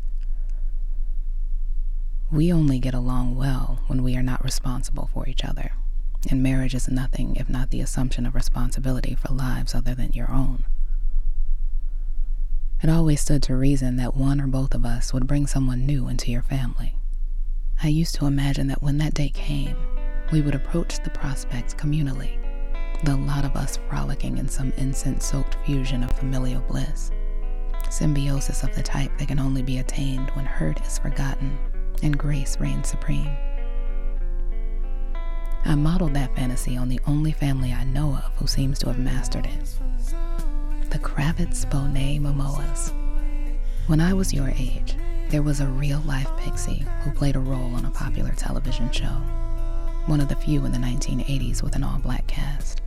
We 2.30 2.52
only 2.52 2.78
get 2.78 2.94
along 2.94 3.36
well 3.36 3.80
when 3.86 4.02
we 4.02 4.16
are 4.16 4.22
not 4.22 4.42
responsible 4.42 5.08
for 5.12 5.28
each 5.28 5.44
other, 5.44 5.72
and 6.30 6.42
marriage 6.42 6.74
is 6.74 6.88
nothing 6.88 7.36
if 7.36 7.48
not 7.48 7.70
the 7.70 7.80
assumption 7.80 8.26
of 8.26 8.34
responsibility 8.34 9.14
for 9.14 9.32
lives 9.32 9.74
other 9.74 9.94
than 9.94 10.12
your 10.12 10.30
own. 10.30 10.64
It 12.84 12.90
always 12.90 13.22
stood 13.22 13.42
to 13.44 13.56
reason 13.56 13.96
that 13.96 14.14
one 14.14 14.42
or 14.42 14.46
both 14.46 14.74
of 14.74 14.84
us 14.84 15.14
would 15.14 15.26
bring 15.26 15.46
someone 15.46 15.86
new 15.86 16.06
into 16.08 16.30
your 16.30 16.42
family. 16.42 16.94
I 17.82 17.88
used 17.88 18.14
to 18.16 18.26
imagine 18.26 18.66
that 18.66 18.82
when 18.82 18.98
that 18.98 19.14
day 19.14 19.30
came, 19.30 19.74
we 20.30 20.42
would 20.42 20.54
approach 20.54 21.02
the 21.02 21.08
prospect 21.08 21.78
communally, 21.78 22.36
the 23.02 23.16
lot 23.16 23.46
of 23.46 23.56
us 23.56 23.78
frolicking 23.88 24.36
in 24.36 24.48
some 24.48 24.70
incense 24.76 25.24
soaked 25.24 25.56
fusion 25.64 26.02
of 26.02 26.12
familial 26.12 26.60
bliss. 26.60 27.10
Symbiosis 27.88 28.62
of 28.62 28.74
the 28.74 28.82
type 28.82 29.16
that 29.16 29.28
can 29.28 29.40
only 29.40 29.62
be 29.62 29.78
attained 29.78 30.28
when 30.32 30.44
hurt 30.44 30.86
is 30.86 30.98
forgotten 30.98 31.56
and 32.02 32.18
grace 32.18 32.60
reigns 32.60 32.88
supreme. 32.88 33.34
I 35.64 35.74
modeled 35.74 36.12
that 36.12 36.36
fantasy 36.36 36.76
on 36.76 36.90
the 36.90 37.00
only 37.06 37.32
family 37.32 37.72
I 37.72 37.84
know 37.84 38.10
of 38.14 38.34
who 38.36 38.46
seems 38.46 38.78
to 38.80 38.88
have 38.88 38.98
mastered 38.98 39.46
it 39.46 40.53
the 40.90 40.98
Kravitz 40.98 41.68
Bonet 41.70 42.20
Momoas. 42.20 42.92
When 43.86 44.00
I 44.00 44.12
was 44.12 44.32
your 44.32 44.48
age, 44.48 44.96
there 45.28 45.42
was 45.42 45.60
a 45.60 45.66
real 45.66 46.00
life 46.00 46.30
pixie 46.38 46.84
who 47.02 47.10
played 47.10 47.36
a 47.36 47.40
role 47.40 47.74
on 47.74 47.84
a 47.84 47.90
popular 47.90 48.32
television 48.32 48.90
show, 48.90 49.20
one 50.06 50.20
of 50.20 50.28
the 50.28 50.36
few 50.36 50.64
in 50.64 50.72
the 50.72 50.78
1980s 50.78 51.62
with 51.62 51.74
an 51.74 51.84
all 51.84 51.98
black 51.98 52.26
cast. 52.26 52.82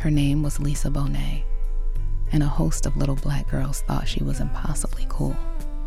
Her 0.00 0.10
name 0.10 0.42
was 0.42 0.60
Lisa 0.60 0.90
Bonet, 0.90 1.44
and 2.32 2.42
a 2.42 2.46
host 2.46 2.86
of 2.86 2.96
little 2.96 3.16
black 3.16 3.48
girls 3.48 3.80
thought 3.82 4.08
she 4.08 4.22
was 4.22 4.40
impossibly 4.40 5.06
cool, 5.08 5.36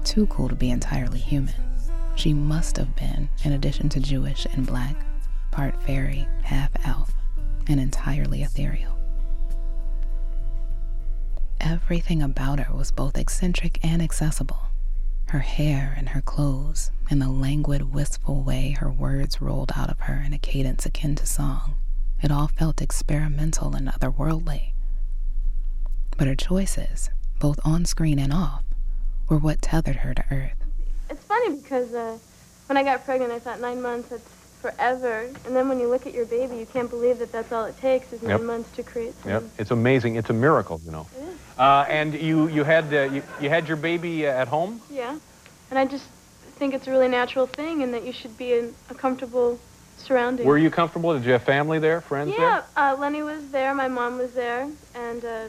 too 0.04 0.28
cool 0.28 0.50
to 0.50 0.56
be 0.56 0.70
entirely 0.70 1.20
human. 1.20 1.56
She 2.16 2.34
must 2.34 2.78
have 2.78 2.96
been, 2.96 3.30
in 3.44 3.54
addition 3.54 3.90
to 3.90 4.00
Jewish 4.00 4.46
and 4.54 4.66
black, 4.66 4.96
part 5.52 5.82
fairy, 5.84 6.28
half 6.44 6.72
elf, 6.86 7.14
and 7.68 7.80
entirely 7.80 8.44
ethereal. 8.44 9.01
Everything 11.64 12.24
about 12.24 12.60
her 12.60 12.74
was 12.76 12.92
both 12.92 13.16
eccentric 13.16 13.80
and 13.84 14.02
accessible. 14.02 14.64
Her 15.28 15.40
hair 15.40 15.94
and 15.96 16.10
her 16.10 16.22
clothes, 16.22 16.90
and 17.10 17.22
the 17.22 17.30
languid, 17.30 17.94
wistful 17.94 18.42
way 18.42 18.72
her 18.80 18.90
words 18.92 19.42
rolled 19.42 19.72
out 19.76 19.90
of 19.92 20.00
her 20.02 20.24
in 20.26 20.34
a 20.34 20.40
cadence 20.40 20.88
akin 20.88 21.14
to 21.16 21.26
song, 21.28 21.76
it 22.22 22.32
all 22.32 22.48
felt 22.48 22.82
experimental 22.82 23.76
and 23.76 23.88
otherworldly. 23.88 24.72
But 26.18 26.28
her 26.28 26.36
choices, 26.36 27.12
both 27.40 27.60
on 27.64 27.86
screen 27.86 28.18
and 28.18 28.34
off, 28.34 28.64
were 29.30 29.38
what 29.38 29.62
tethered 29.62 29.98
her 29.98 30.16
to 30.16 30.24
Earth. 30.32 30.58
It's 31.12 31.24
funny 31.26 31.58
because 31.58 31.94
uh, 31.94 32.18
when 32.66 32.76
I 32.78 32.82
got 32.84 33.06
pregnant, 33.06 33.32
I 33.32 33.40
thought 33.40 33.62
nine 33.62 33.82
months, 33.84 34.10
that's 34.10 34.24
forever. 34.62 35.30
And 35.46 35.56
then 35.56 35.70
when 35.70 35.80
you 35.80 35.88
look 35.88 36.06
at 36.08 36.14
your 36.14 36.26
baby, 36.26 36.58
you 36.58 36.66
can't 36.66 36.90
believe 36.90 37.20
that 37.20 37.32
that's 37.32 37.52
all 37.52 37.66
it 37.66 37.78
takes 37.80 38.12
is 38.14 38.22
nine 38.24 38.32
Yep. 38.32 38.42
months 38.42 38.76
to 38.78 38.84
create 38.84 39.14
Yep, 39.26 39.42
something. 39.42 39.52
it's 39.60 39.72
amazing. 39.72 40.16
It's 40.16 40.30
a 40.30 40.34
miracle, 40.34 40.82
you 40.84 40.92
know. 40.92 41.08
It 41.62 41.66
is. 41.66 41.68
Uh, 41.68 41.86
and 41.90 42.14
you, 42.14 42.48
you 42.48 42.64
had 42.64 42.94
uh, 42.94 43.02
you, 43.14 43.24
you 43.40 43.50
had 43.50 43.68
your 43.68 43.78
baby 43.78 44.28
uh, 44.28 44.32
at 44.32 44.48
home. 44.48 44.82
Yeah. 44.90 45.18
And 45.70 45.80
I 45.80 45.86
just 45.86 46.06
think 46.58 46.74
it's 46.74 46.88
a 46.88 46.92
really 46.92 47.08
natural 47.08 47.48
thing 47.48 47.84
and 47.84 47.94
that 47.94 48.04
you 48.04 48.12
should 48.12 48.38
be 48.38 48.54
in 48.54 48.74
a 48.90 48.94
comfortable 48.94 49.60
surrounding. 49.98 50.46
Were 50.46 50.58
you 50.58 50.70
comfortable? 50.70 51.14
Did 51.14 51.26
you 51.26 51.32
have 51.32 51.44
family 51.44 51.80
there, 51.80 52.02
friends 52.02 52.34
Yeah, 52.38 52.64
uh, 52.76 52.96
Lenny 53.00 53.24
was 53.24 53.50
there, 53.52 53.74
my 53.74 53.88
mom 53.88 54.18
was 54.18 54.34
there, 54.34 54.70
and 54.94 55.26
uh, 55.26 55.48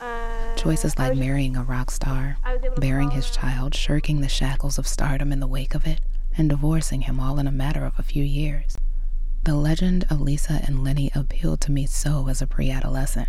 uh, 0.00 0.54
Choices 0.56 0.94
I 0.98 1.08
like 1.08 1.18
marrying 1.18 1.56
a 1.56 1.62
rock 1.62 1.90
star, 1.90 2.36
I 2.44 2.54
was 2.54 2.64
able 2.64 2.74
to 2.74 2.80
bearing 2.80 3.10
his 3.10 3.30
child, 3.30 3.74
shirking 3.74 4.20
the 4.20 4.28
shackles 4.28 4.78
of 4.78 4.86
stardom 4.86 5.32
in 5.32 5.40
the 5.40 5.46
wake 5.46 5.74
of 5.74 5.86
it, 5.86 6.00
and 6.36 6.50
divorcing 6.50 7.02
him 7.02 7.18
all 7.20 7.38
in 7.38 7.46
a 7.46 7.52
matter 7.52 7.84
of 7.84 7.98
a 7.98 8.02
few 8.02 8.24
years. 8.24 8.76
The 9.44 9.54
legend 9.54 10.06
of 10.10 10.20
Lisa 10.20 10.60
and 10.66 10.84
Lenny 10.84 11.10
appealed 11.14 11.60
to 11.62 11.72
me 11.72 11.86
so 11.86 12.28
as 12.28 12.42
a 12.42 12.46
pre 12.46 12.70
adolescent. 12.70 13.28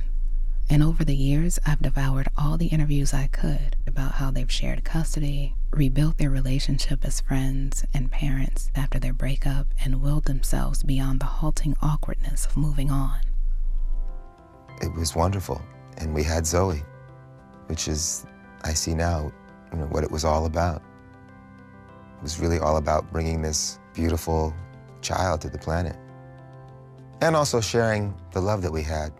And 0.69 0.83
over 0.83 1.05
the 1.05 1.15
years, 1.15 1.59
I've 1.65 1.81
devoured 1.81 2.27
all 2.37 2.57
the 2.57 2.67
interviews 2.67 3.13
I 3.13 3.27
could 3.27 3.77
about 3.87 4.13
how 4.13 4.31
they've 4.31 4.51
shared 4.51 4.83
custody, 4.83 5.55
rebuilt 5.71 6.17
their 6.17 6.29
relationship 6.29 7.05
as 7.05 7.21
friends 7.21 7.85
and 7.93 8.11
parents 8.11 8.69
after 8.75 8.99
their 8.99 9.13
breakup, 9.13 9.67
and 9.83 10.01
willed 10.01 10.25
themselves 10.25 10.83
beyond 10.83 11.21
the 11.21 11.25
halting 11.25 11.75
awkwardness 11.81 12.45
of 12.45 12.57
moving 12.57 12.91
on. 12.91 13.19
it 14.81 14.93
was 14.93 15.15
wonderful. 15.15 15.61
And 15.97 16.13
we 16.13 16.23
had 16.23 16.45
Zoe, 16.45 16.83
which 17.67 17.87
is, 17.87 18.25
I 18.63 18.73
see 18.73 18.93
now, 18.93 19.31
you 19.71 19.79
know, 19.79 19.85
what 19.85 20.03
it 20.03 20.11
was 20.11 20.23
all 20.25 20.45
about. 20.45 20.81
It 22.17 22.23
was 22.23 22.39
really 22.39 22.59
all 22.59 22.77
about 22.77 23.11
bringing 23.11 23.41
this 23.41 23.79
beautiful 23.93 24.53
child 25.01 25.41
to 25.41 25.49
the 25.49 25.57
planet. 25.57 25.95
And 27.21 27.35
also 27.35 27.61
sharing 27.61 28.13
the 28.33 28.41
love 28.41 28.61
that 28.61 28.71
we 28.71 28.83
had. 28.83 29.11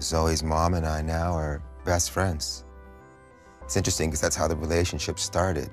Zoe's 0.00 0.42
mom 0.42 0.74
and 0.74 0.86
I 0.86 1.02
now 1.02 1.32
are 1.32 1.62
best 1.84 2.10
friends. 2.10 2.64
It's 3.62 3.76
interesting 3.76 4.10
because 4.10 4.20
that's 4.20 4.36
how 4.36 4.46
the 4.46 4.56
relationship 4.56 5.18
started. 5.18 5.70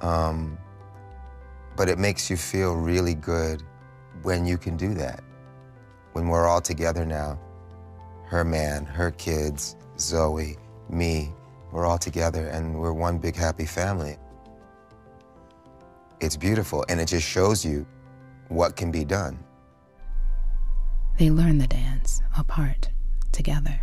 Um, 0.00 0.58
but 1.76 1.88
it 1.88 1.98
makes 1.98 2.30
you 2.30 2.36
feel 2.36 2.74
really 2.74 3.14
good 3.14 3.62
when 4.22 4.46
you 4.46 4.58
can 4.58 4.76
do 4.76 4.94
that. 4.94 5.22
When 6.12 6.28
we're 6.28 6.46
all 6.46 6.60
together 6.60 7.04
now, 7.04 7.38
her 8.24 8.44
man, 8.44 8.84
her 8.84 9.10
kids, 9.10 9.76
Zoe, 9.98 10.56
me, 10.88 11.32
we're 11.72 11.86
all 11.86 11.98
together 11.98 12.48
and 12.48 12.78
we're 12.78 12.92
one 12.92 13.18
big 13.18 13.36
happy 13.36 13.66
family. 13.66 14.16
It's 16.20 16.36
beautiful 16.36 16.84
and 16.88 17.00
it 17.00 17.06
just 17.06 17.26
shows 17.26 17.64
you 17.64 17.86
what 18.48 18.76
can 18.76 18.90
be 18.90 19.04
done. 19.04 19.38
They 21.18 21.30
learn 21.30 21.58
the 21.58 21.66
dance 21.66 22.20
apart, 22.36 22.90
together. 23.36 23.80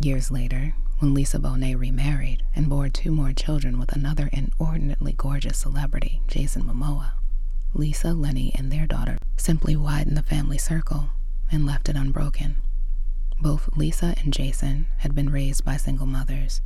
Years 0.00 0.30
later, 0.30 0.74
when 1.00 1.12
Lisa 1.12 1.38
Bonet 1.38 1.78
remarried 1.78 2.44
and 2.54 2.68
bore 2.68 2.88
two 2.88 3.10
more 3.10 3.32
children 3.32 3.78
with 3.78 3.92
another 3.92 4.30
inordinately 4.32 5.12
gorgeous 5.12 5.58
celebrity, 5.58 6.22
Jason 6.28 6.62
Momoa, 6.62 7.12
Lisa, 7.74 8.14
Lenny, 8.14 8.54
and 8.54 8.70
their 8.70 8.86
daughter 8.86 9.18
simply 9.36 9.74
widened 9.74 10.16
the 10.16 10.22
family 10.22 10.58
circle 10.58 11.10
and 11.50 11.66
left 11.66 11.88
it 11.88 11.96
unbroken. 11.96 12.56
Both 13.42 13.76
Lisa 13.76 14.14
and 14.22 14.32
Jason 14.32 14.86
had 14.98 15.14
been 15.14 15.30
raised 15.30 15.64
by 15.64 15.76
single 15.76 16.06
mothers. 16.06 16.62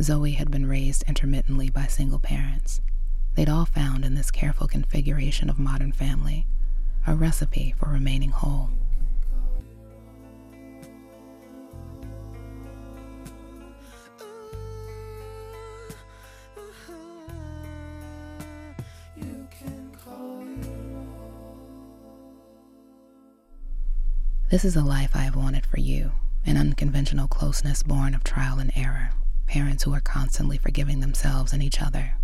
Zoe 0.00 0.32
had 0.32 0.50
been 0.50 0.66
raised 0.66 1.02
intermittently 1.08 1.68
by 1.68 1.86
single 1.86 2.20
parents. 2.20 2.80
They'd 3.34 3.48
all 3.48 3.66
found 3.66 4.04
in 4.04 4.14
this 4.14 4.30
careful 4.30 4.68
configuration 4.68 5.50
of 5.50 5.58
modern 5.58 5.92
family 5.92 6.46
a 7.06 7.16
recipe 7.16 7.74
for 7.76 7.88
remaining 7.88 8.30
whole. 8.30 8.70
This 24.52 24.66
is 24.66 24.76
a 24.76 24.84
life 24.84 25.12
I 25.16 25.20
have 25.20 25.34
wanted 25.34 25.64
for 25.64 25.80
you 25.80 26.12
an 26.44 26.58
unconventional 26.58 27.26
closeness 27.26 27.82
born 27.82 28.14
of 28.14 28.22
trial 28.22 28.58
and 28.58 28.70
error, 28.76 29.08
parents 29.46 29.82
who 29.82 29.94
are 29.94 30.00
constantly 30.02 30.58
forgiving 30.58 31.00
themselves 31.00 31.54
and 31.54 31.62
each 31.62 31.80
other, 31.80 32.16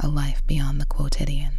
a 0.00 0.08
life 0.08 0.44
beyond 0.48 0.80
the 0.80 0.86
quotidian. 0.86 1.52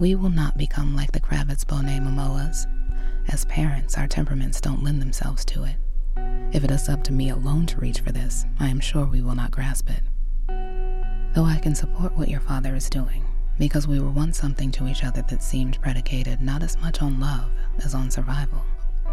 We 0.00 0.14
will 0.14 0.30
not 0.30 0.56
become 0.56 0.96
like 0.96 1.12
the 1.12 1.20
Kravitz 1.20 1.62
Bonet 1.66 2.00
Momoas. 2.00 2.64
As 3.28 3.44
parents, 3.44 3.98
our 3.98 4.08
temperaments 4.08 4.58
don't 4.58 4.82
lend 4.82 5.02
themselves 5.02 5.44
to 5.44 5.64
it. 5.64 5.76
If 6.54 6.64
it 6.64 6.70
is 6.70 6.88
up 6.88 7.02
to 7.04 7.12
me 7.12 7.28
alone 7.28 7.66
to 7.66 7.80
reach 7.80 8.00
for 8.00 8.12
this, 8.12 8.46
I 8.58 8.68
am 8.68 8.80
sure 8.80 9.04
we 9.04 9.20
will 9.20 9.34
not 9.34 9.50
grasp 9.50 9.90
it. 9.90 10.00
Though 11.34 11.44
I 11.44 11.58
can 11.58 11.74
support 11.74 12.16
what 12.16 12.30
your 12.30 12.40
father 12.40 12.74
is 12.74 12.88
doing, 12.88 13.26
because 13.62 13.86
we 13.86 14.00
were 14.00 14.10
once 14.10 14.36
something 14.36 14.72
to 14.72 14.88
each 14.88 15.04
other 15.04 15.22
that 15.28 15.40
seemed 15.40 15.80
predicated 15.80 16.40
not 16.40 16.64
as 16.64 16.76
much 16.78 17.00
on 17.00 17.20
love 17.20 17.48
as 17.84 17.94
on 17.94 18.10
survival. 18.10 18.60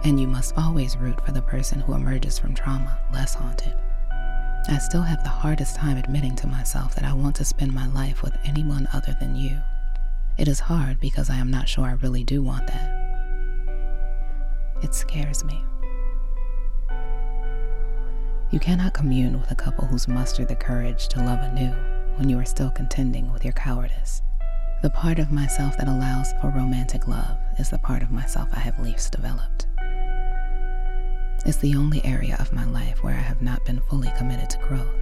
And 0.04 0.20
you 0.20 0.26
must 0.26 0.58
always 0.58 0.98
root 0.98 1.24
for 1.24 1.32
the 1.32 1.42
person 1.44 1.82
who 1.82 1.94
emerges 1.94 2.40
from 2.40 2.56
trauma 2.56 2.98
less 3.14 3.36
haunted. 3.36 3.76
I 4.68 4.80
still 4.80 5.04
have 5.04 5.22
the 5.22 5.30
hardest 5.30 5.76
time 5.76 5.98
admitting 5.98 6.36
to 6.38 6.48
myself 6.48 6.96
that 6.96 7.06
I 7.06 7.14
want 7.14 7.36
to 7.36 7.46
spend 7.46 7.76
my 7.76 7.86
life 7.90 8.24
with 8.24 8.36
anyone 8.44 8.88
other 8.92 9.16
than 9.20 9.36
you. 9.36 9.56
It 10.40 10.48
is 10.48 10.62
hard 10.62 11.00
because 11.00 11.30
I 11.30 11.36
am 11.36 11.52
not 11.52 11.70
sure 11.70 11.86
I 11.86 11.92
really 11.92 12.24
do 12.24 12.42
want 12.42 12.66
that. 12.66 12.90
It 14.82 14.96
scares 14.96 15.44
me. 15.44 15.64
You 18.50 18.60
cannot 18.60 18.96
commune 18.96 19.40
with 19.40 19.52
a 19.52 19.56
couple 19.56 19.86
who's 19.86 20.08
mustered 20.08 20.48
the 20.48 20.56
courage 20.56 21.08
to 21.10 21.20
love 21.20 21.38
anew 21.44 21.76
when 22.16 22.30
you 22.30 22.40
are 22.40 22.46
still 22.46 22.72
contending 22.72 23.32
with 23.32 23.46
your 23.46 23.54
cowardice. 23.54 24.24
The 24.82 24.90
part 24.90 25.20
of 25.20 25.30
myself 25.30 25.76
that 25.76 25.90
allows 25.90 26.32
for 26.40 26.52
romantic 26.52 27.06
love 27.06 27.38
is 27.58 27.70
the 27.70 27.78
part 27.78 28.02
of 28.02 28.12
myself 28.12 28.48
I 28.54 28.60
have 28.60 28.80
least 28.80 29.12
developed. 29.12 29.68
It's 31.46 31.58
the 31.58 31.76
only 31.76 32.04
area 32.06 32.38
of 32.40 32.54
my 32.54 32.64
life 32.64 33.04
where 33.04 33.14
I 33.14 33.20
have 33.20 33.42
not 33.42 33.66
been 33.66 33.82
fully 33.90 34.10
committed 34.18 34.50
to 34.52 34.58
growth. 34.60 34.96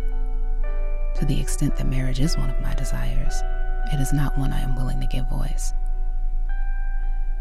To 1.19 1.25
the 1.25 1.39
extent 1.39 1.75
that 1.75 1.85
marriage 1.85 2.19
is 2.19 2.35
one 2.35 2.49
of 2.49 2.59
my 2.59 2.73
desires, 2.73 3.43
it 3.93 3.99
is 3.99 4.13
not 4.13 4.35
one 4.35 4.51
I 4.51 4.61
am 4.61 4.75
willing 4.75 4.99
to 4.99 5.05
give 5.05 5.29
voice. 5.29 5.75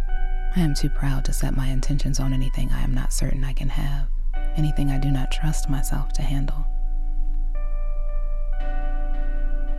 I 0.08 0.60
am 0.60 0.74
too 0.74 0.90
proud 0.90 1.24
to 1.24 1.32
set 1.32 1.56
my 1.56 1.68
intentions 1.68 2.20
on 2.20 2.34
anything 2.34 2.70
I 2.70 2.82
am 2.82 2.92
not 2.92 3.14
certain 3.14 3.44
I 3.44 3.54
can 3.54 3.70
have, 3.70 4.08
anything 4.56 4.90
I 4.90 4.98
do 4.98 5.10
not 5.10 5.32
trust 5.32 5.70
myself 5.70 6.12
to 6.12 6.22
handle. 6.22 6.66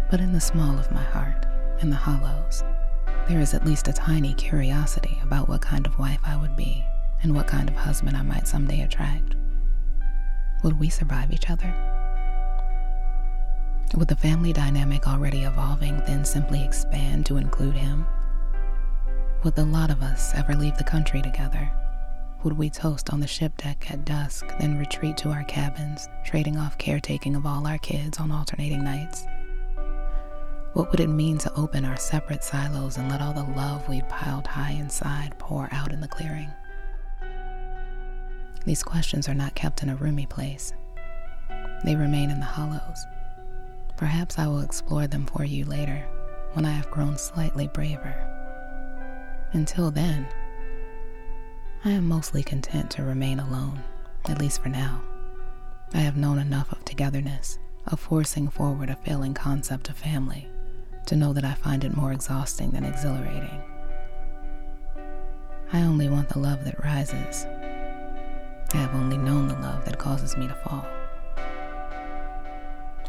But 0.09 0.21
in 0.21 0.33
the 0.33 0.41
small 0.41 0.79
of 0.79 0.91
my 0.91 1.03
heart, 1.03 1.45
in 1.81 1.89
the 1.89 1.95
hollows, 1.95 2.63
there 3.27 3.39
is 3.39 3.53
at 3.53 3.65
least 3.65 3.87
a 3.87 3.93
tiny 3.93 4.33
curiosity 4.33 5.19
about 5.23 5.49
what 5.49 5.61
kind 5.61 5.85
of 5.85 5.99
wife 5.99 6.19
I 6.23 6.35
would 6.37 6.55
be 6.55 6.83
and 7.23 7.35
what 7.35 7.47
kind 7.47 7.69
of 7.69 7.75
husband 7.75 8.15
I 8.15 8.21
might 8.21 8.47
someday 8.47 8.81
attract. 8.81 9.35
Would 10.63 10.79
we 10.79 10.89
survive 10.89 11.31
each 11.31 11.49
other? 11.49 11.73
Would 13.95 14.07
the 14.07 14.15
family 14.15 14.53
dynamic 14.53 15.07
already 15.07 15.43
evolving 15.43 15.97
then 16.05 16.25
simply 16.25 16.63
expand 16.63 17.25
to 17.27 17.37
include 17.37 17.75
him? 17.75 18.05
Would 19.43 19.55
the 19.55 19.65
lot 19.65 19.91
of 19.91 20.01
us 20.01 20.33
ever 20.35 20.55
leave 20.55 20.77
the 20.77 20.83
country 20.83 21.21
together? 21.21 21.71
Would 22.43 22.57
we 22.57 22.69
toast 22.69 23.11
on 23.11 23.19
the 23.19 23.27
ship 23.27 23.57
deck 23.57 23.89
at 23.91 24.05
dusk, 24.05 24.45
then 24.59 24.77
retreat 24.77 25.17
to 25.17 25.29
our 25.29 25.43
cabins, 25.43 26.09
trading 26.25 26.57
off 26.57 26.77
caretaking 26.77 27.35
of 27.35 27.45
all 27.45 27.65
our 27.65 27.77
kids 27.77 28.19
on 28.19 28.31
alternating 28.31 28.83
nights? 28.83 29.25
What 30.77 30.91
would 30.91 30.99
it 30.99 31.07
mean 31.07 31.39
to 31.39 31.51
open 31.55 31.85
our 31.85 31.97
separate 31.97 32.43
silos 32.43 32.97
and 32.97 33.09
let 33.09 33.19
all 33.19 33.33
the 33.33 33.51
love 33.55 33.89
we'd 33.89 34.07
piled 34.09 34.45
high 34.45 34.73
inside 34.73 35.33
pour 35.39 35.67
out 35.71 35.91
in 35.91 36.01
the 36.01 36.07
clearing? 36.07 36.51
These 38.63 38.83
questions 38.83 39.27
are 39.27 39.33
not 39.33 39.55
kept 39.55 39.81
in 39.81 39.89
a 39.89 39.95
roomy 39.95 40.27
place. 40.27 40.73
They 41.83 41.95
remain 41.95 42.29
in 42.29 42.39
the 42.39 42.45
hollows. 42.45 43.07
Perhaps 43.95 44.37
I 44.37 44.45
will 44.45 44.59
explore 44.59 45.07
them 45.07 45.25
for 45.25 45.43
you 45.43 45.65
later 45.65 46.05
when 46.53 46.63
I 46.63 46.73
have 46.73 46.91
grown 46.91 47.17
slightly 47.17 47.67
braver. 47.69 48.13
Until 49.53 49.89
then, 49.89 50.27
I 51.85 51.89
am 51.89 52.07
mostly 52.07 52.43
content 52.43 52.91
to 52.91 53.01
remain 53.01 53.39
alone, 53.39 53.81
at 54.25 54.37
least 54.37 54.61
for 54.61 54.69
now. 54.69 55.01
I 55.95 56.01
have 56.01 56.17
known 56.17 56.37
enough 56.37 56.71
of 56.71 56.85
togetherness, 56.85 57.57
of 57.87 57.99
forcing 57.99 58.47
forward 58.47 58.91
a 58.91 58.95
failing 58.95 59.33
concept 59.33 59.89
of 59.89 59.97
family, 59.97 60.47
to 61.07 61.15
know 61.15 61.33
that 61.33 61.45
I 61.45 61.53
find 61.53 61.83
it 61.83 61.95
more 61.95 62.13
exhausting 62.13 62.71
than 62.71 62.83
exhilarating. 62.83 63.61
I 65.73 65.81
only 65.81 66.09
want 66.09 66.29
the 66.29 66.39
love 66.39 66.63
that 66.65 66.83
rises 66.83 67.45
I 68.73 68.77
have 68.77 68.95
only 68.95 69.17
known 69.17 69.47
the 69.47 69.55
love 69.55 69.85
that 69.85 69.97
causes 69.97 70.35
me 70.35 70.45
to 70.47 70.53
fall. 70.55 70.85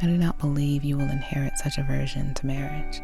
I 0.00 0.06
do 0.06 0.16
not 0.16 0.38
believe 0.38 0.84
you 0.84 0.96
will 0.96 1.10
inherit 1.10 1.58
such 1.58 1.78
aversion 1.78 2.32
to 2.34 2.46
marriage. 2.46 3.02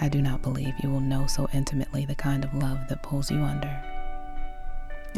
I 0.00 0.10
do 0.10 0.20
not 0.20 0.42
believe 0.42 0.74
you 0.82 0.90
will 0.90 1.00
know 1.00 1.26
so 1.26 1.48
intimately 1.54 2.04
the 2.04 2.14
kind 2.14 2.44
of 2.44 2.52
love 2.52 2.78
that 2.88 3.02
pulls 3.02 3.30
you 3.30 3.38
under. 3.38 3.82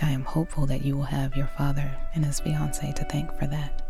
I 0.00 0.11
am 0.11 0.25
hopeful 0.25 0.66
that 0.66 0.85
you 0.85 0.97
will 0.97 1.04
have 1.04 1.37
your 1.37 1.50
father 1.59 1.90
and 2.14 2.25
his 2.25 2.38
fiancee 2.38 2.92
to 2.92 3.04
thank 3.04 3.37
for 3.37 3.49
that. 3.49 3.83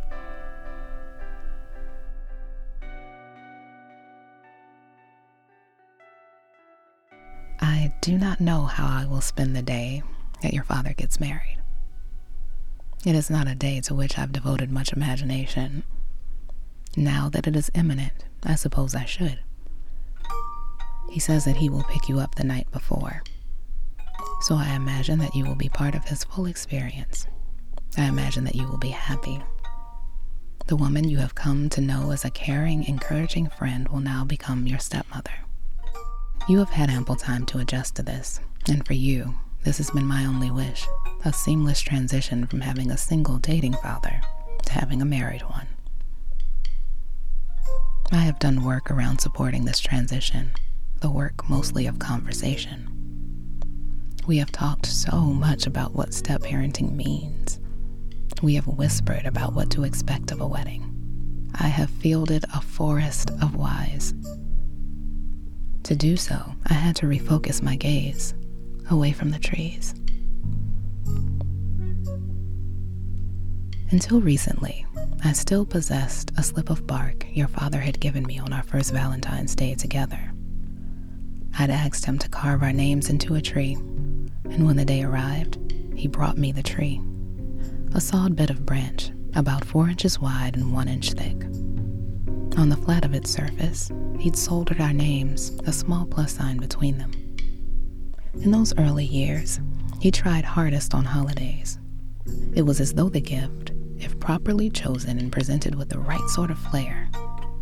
I 7.87 7.93
do 8.01 8.19
not 8.19 8.41
know 8.41 8.63
how 8.63 8.89
I 8.89 9.07
will 9.07 9.21
spend 9.21 9.55
the 9.55 9.63
day 9.63 10.03
that 10.43 10.53
your 10.53 10.65
father 10.65 10.93
gets 10.93 11.21
married. 11.21 11.59
It 13.05 13.15
is 13.15 13.31
not 13.31 13.47
a 13.47 13.55
day 13.55 13.81
to 13.83 13.95
which 13.95 14.19
I've 14.19 14.33
devoted 14.33 14.73
much 14.73 14.93
imagination. 14.93 15.85
Now 16.97 17.29
that 17.29 17.47
it 17.47 17.55
is 17.55 17.71
imminent, 17.77 18.25
I 18.43 18.57
suppose 18.57 18.97
I 18.97 19.05
should. 19.05 19.39
He 21.13 21.21
says 21.21 21.45
that 21.45 21.59
he 21.59 21.69
will 21.69 21.85
pick 21.85 22.09
you 22.09 22.19
up 22.19 22.35
the 22.35 22.43
night 22.43 22.69
before. 22.73 23.23
So 24.41 24.57
I 24.57 24.75
imagine 24.75 25.21
that 25.21 25.37
you 25.37 25.45
will 25.45 25.55
be 25.55 25.69
part 25.69 25.95
of 25.95 26.07
his 26.07 26.25
full 26.25 26.47
experience. 26.47 27.29
I 27.97 28.07
imagine 28.07 28.43
that 28.47 28.57
you 28.57 28.67
will 28.67 28.79
be 28.79 28.89
happy. 28.89 29.41
The 30.67 30.75
woman 30.75 31.09
you 31.09 31.19
have 31.19 31.37
come 31.37 31.69
to 31.69 31.81
know 31.81 32.11
as 32.11 32.25
a 32.25 32.31
caring, 32.31 32.83
encouraging 32.83 33.49
friend 33.49 33.89
will 33.89 34.01
now 34.01 34.25
become 34.25 34.67
your 34.67 34.81
stepmother. 34.81 35.46
You 36.49 36.59
have 36.59 36.71
had 36.71 36.91
ample 36.91 37.17
time 37.17 37.45
to 37.47 37.59
adjust 37.59 37.97
to 37.97 38.03
this, 38.03 38.41
and 38.69 38.87
for 38.87 38.95
you, 38.95 39.35
this 39.65 39.79
has 39.79 39.91
been 39.91 40.07
my 40.07 40.25
only 40.25 40.51
wish 40.51 40.87
a 41.25 41.33
seamless 41.33 41.81
transition 41.81 42.47
from 42.47 42.61
having 42.61 42.91
a 42.91 42.97
single 42.97 43.39
dating 43.39 43.73
father 43.75 44.21
to 44.65 44.73
having 44.73 45.03
a 45.03 45.05
married 45.05 45.43
one. 45.43 45.67
I 48.13 48.19
have 48.19 48.39
done 48.39 48.63
work 48.63 48.91
around 48.93 49.21
supporting 49.21 49.65
this 49.65 49.81
transition, 49.81 50.53
the 51.01 51.11
work 51.11 51.49
mostly 51.51 51.87
of 51.87 51.99
conversation. 51.99 52.89
We 54.27 54.39
have 54.39 54.53
talked 54.53 54.87
so 54.87 55.21
much 55.21 55.67
about 55.67 55.95
what 55.95 56.15
step 56.15 56.43
parenting 56.43 56.93
means. 56.95 57.59
We 58.41 58.55
have 58.55 58.69
whispered 58.69 59.27
about 59.27 59.53
what 59.55 59.71
to 59.71 59.83
expect 59.83 60.31
of 60.31 60.41
a 60.41 60.47
wedding. 60.47 61.51
I 61.59 61.67
have 61.69 61.91
fielded 61.91 62.45
a 62.55 62.61
forest 62.61 63.31
of 63.43 63.57
whys. 63.57 64.15
To 65.87 65.95
do 65.95 66.17
so, 66.17 66.53
I 66.67 66.75
had 66.75 66.97
to 66.97 67.07
refocus 67.07 67.63
my 67.63 67.77
gaze 67.77 68.35
away 68.91 69.13
from 69.13 69.31
the 69.31 69.39
trees. 69.39 69.95
Until 73.93 74.21
recently, 74.21 74.85
I 75.23 75.31
still 75.33 75.65
possessed 75.65 76.33
a 76.37 76.43
slip 76.43 76.71
of 76.71 76.89
bark 76.89 77.25
your 77.31 77.47
father 77.47 77.79
had 77.79 78.01
given 78.01 78.27
me 78.27 78.37
on 78.41 78.53
our 78.53 78.65
first 78.65 78.93
Valentine's 78.93 79.55
Day 79.55 79.77
together. 79.77 80.33
I'd 81.57 81.71
asked 81.71 82.05
him 82.05 82.19
to 82.19 82.29
carve 82.29 82.65
our 82.65 82.73
names 82.73 83.09
into 83.09 83.37
a 83.37 83.41
tree, 83.41 83.75
and 83.75 84.67
when 84.67 84.75
the 84.75 84.85
day 84.85 85.05
arrived, 85.05 85.73
he 85.95 86.09
brought 86.09 86.37
me 86.37 86.51
the 86.51 86.65
tree 86.65 87.01
a 87.95 88.01
sawed 88.01 88.35
bit 88.35 88.51
of 88.51 88.67
branch 88.67 89.13
about 89.37 89.65
four 89.65 89.89
inches 89.89 90.19
wide 90.19 90.57
and 90.57 90.73
one 90.73 90.89
inch 90.89 91.13
thick. 91.13 91.47
On 92.57 92.71
the 92.71 92.77
flat 92.77 93.05
of 93.05 93.15
its 93.15 93.31
surface, 93.31 93.91
he'd 94.19 94.35
soldered 94.35 94.81
our 94.81 94.93
names, 94.93 95.53
a 95.67 95.73
small 95.73 96.07
plus 96.07 96.33
sign 96.33 96.57
between 96.57 96.97
them. 96.97 97.13
In 98.41 98.51
those 98.51 98.77
early 98.79 99.05
years, 99.05 99.61
he 100.01 100.11
tried 100.11 100.45
hardest 100.45 100.95
on 100.95 101.05
holidays. 101.05 101.79
It 102.55 102.63
was 102.63 102.81
as 102.81 102.95
though 102.95 103.11
the 103.11 103.21
gift, 103.21 103.73
if 103.99 104.19
properly 104.21 104.71
chosen 104.71 105.19
and 105.19 105.31
presented 105.31 105.75
with 105.75 105.91
the 105.91 105.99
right 105.99 106.29
sort 106.31 106.51
of 106.51 106.59
flair, 106.59 107.11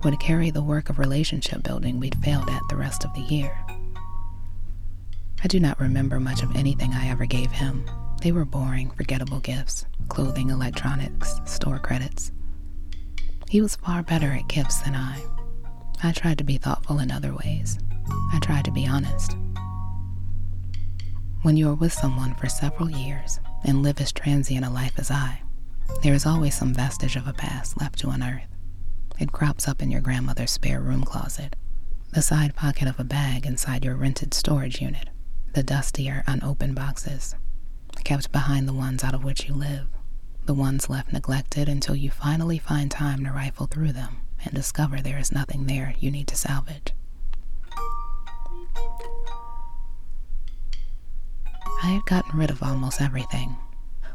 would 0.04 0.20
carry 0.20 0.50
the 0.50 0.62
work 0.62 0.90
of 0.90 1.00
relationship 1.00 1.64
building 1.64 1.98
we'd 1.98 2.22
failed 2.22 2.48
at 2.48 2.62
the 2.68 2.76
rest 2.76 3.04
of 3.04 3.12
the 3.14 3.22
year. 3.22 3.57
I 5.42 5.48
do 5.48 5.59
not 5.59 5.80
remember 5.80 6.20
much 6.20 6.42
of 6.42 6.54
anything 6.54 6.92
I 6.94 7.09
ever 7.09 7.26
gave 7.26 7.50
him. 7.50 7.85
They 8.22 8.30
were 8.30 8.44
boring, 8.44 8.90
forgettable 8.90 9.40
gifts 9.40 9.87
clothing, 10.09 10.50
electronics, 10.50 11.40
store 11.46 11.78
credits. 11.78 12.30
He 13.55 13.61
was 13.61 13.77
far 13.77 14.03
better 14.03 14.33
at 14.33 14.49
gifts 14.49 14.81
than 14.81 14.97
I. 14.97 15.23
I 16.03 16.11
tried 16.11 16.38
to 16.38 16.45
be 16.45 16.59
thoughtful 16.59 16.99
in 16.99 17.12
other 17.12 17.33
ways. 17.33 17.79
I 18.33 18.40
tried 18.43 18.64
to 18.64 18.73
be 18.73 18.85
honest. 18.85 19.37
When 21.43 21.57
you 21.57 21.69
are 21.71 21.77
with 21.77 21.93
someone 21.93 22.35
for 22.35 22.49
several 22.49 22.90
years 22.90 23.38
and 23.62 23.81
live 23.81 24.01
as 24.01 24.11
transient 24.11 24.64
a 24.64 24.71
life 24.71 24.99
as 24.99 25.09
I, 25.09 25.40
there 26.03 26.14
is 26.14 26.27
always 26.27 26.57
some 26.57 26.75
vestige 26.75 27.14
of 27.14 27.29
a 27.29 27.33
past 27.33 27.81
left 27.81 28.01
to 28.01 28.11
unearth. 28.11 28.49
It 29.21 29.31
crops 29.31 29.69
up 29.69 29.81
in 29.81 29.88
your 29.88 30.01
grandmother's 30.01 30.51
spare 30.51 30.81
room 30.81 31.05
closet, 31.05 31.55
the 32.11 32.23
side 32.23 32.57
pocket 32.57 32.88
of 32.88 32.99
a 32.99 33.05
bag 33.05 33.47
inside 33.47 33.85
your 33.85 33.95
rented 33.95 34.35
storage 34.35 34.83
unit, 34.83 35.11
the 35.53 35.62
dustier, 35.62 36.25
unopened 36.27 36.75
boxes, 36.75 37.37
kept 38.03 38.33
behind 38.33 38.67
the 38.67 38.73
ones 38.73 39.05
out 39.05 39.14
of 39.14 39.23
which 39.23 39.47
you 39.49 39.55
live, 39.55 39.87
the 40.46 40.54
ones 40.54 40.90
left 40.90 41.12
neglected 41.12 41.68
until 41.68 41.96
you 41.96 42.11
finally 42.11 42.59
find 42.59 42.90
time 42.90 43.24
to 43.24 43.30
rifle 43.30 43.66
through 43.66 43.92
them 43.92 44.18
and 44.44 44.54
discover 44.54 45.00
there 45.00 45.18
is 45.18 45.33
nothing 45.33 45.66
there 45.66 45.94
you 45.98 46.11
need 46.11 46.28
to 46.28 46.37
salvage. 46.37 46.92
I 51.83 51.88
had 51.88 52.04
gotten 52.07 52.38
rid 52.38 52.50
of 52.50 52.62
almost 52.62 53.00
everything. 53.00 53.57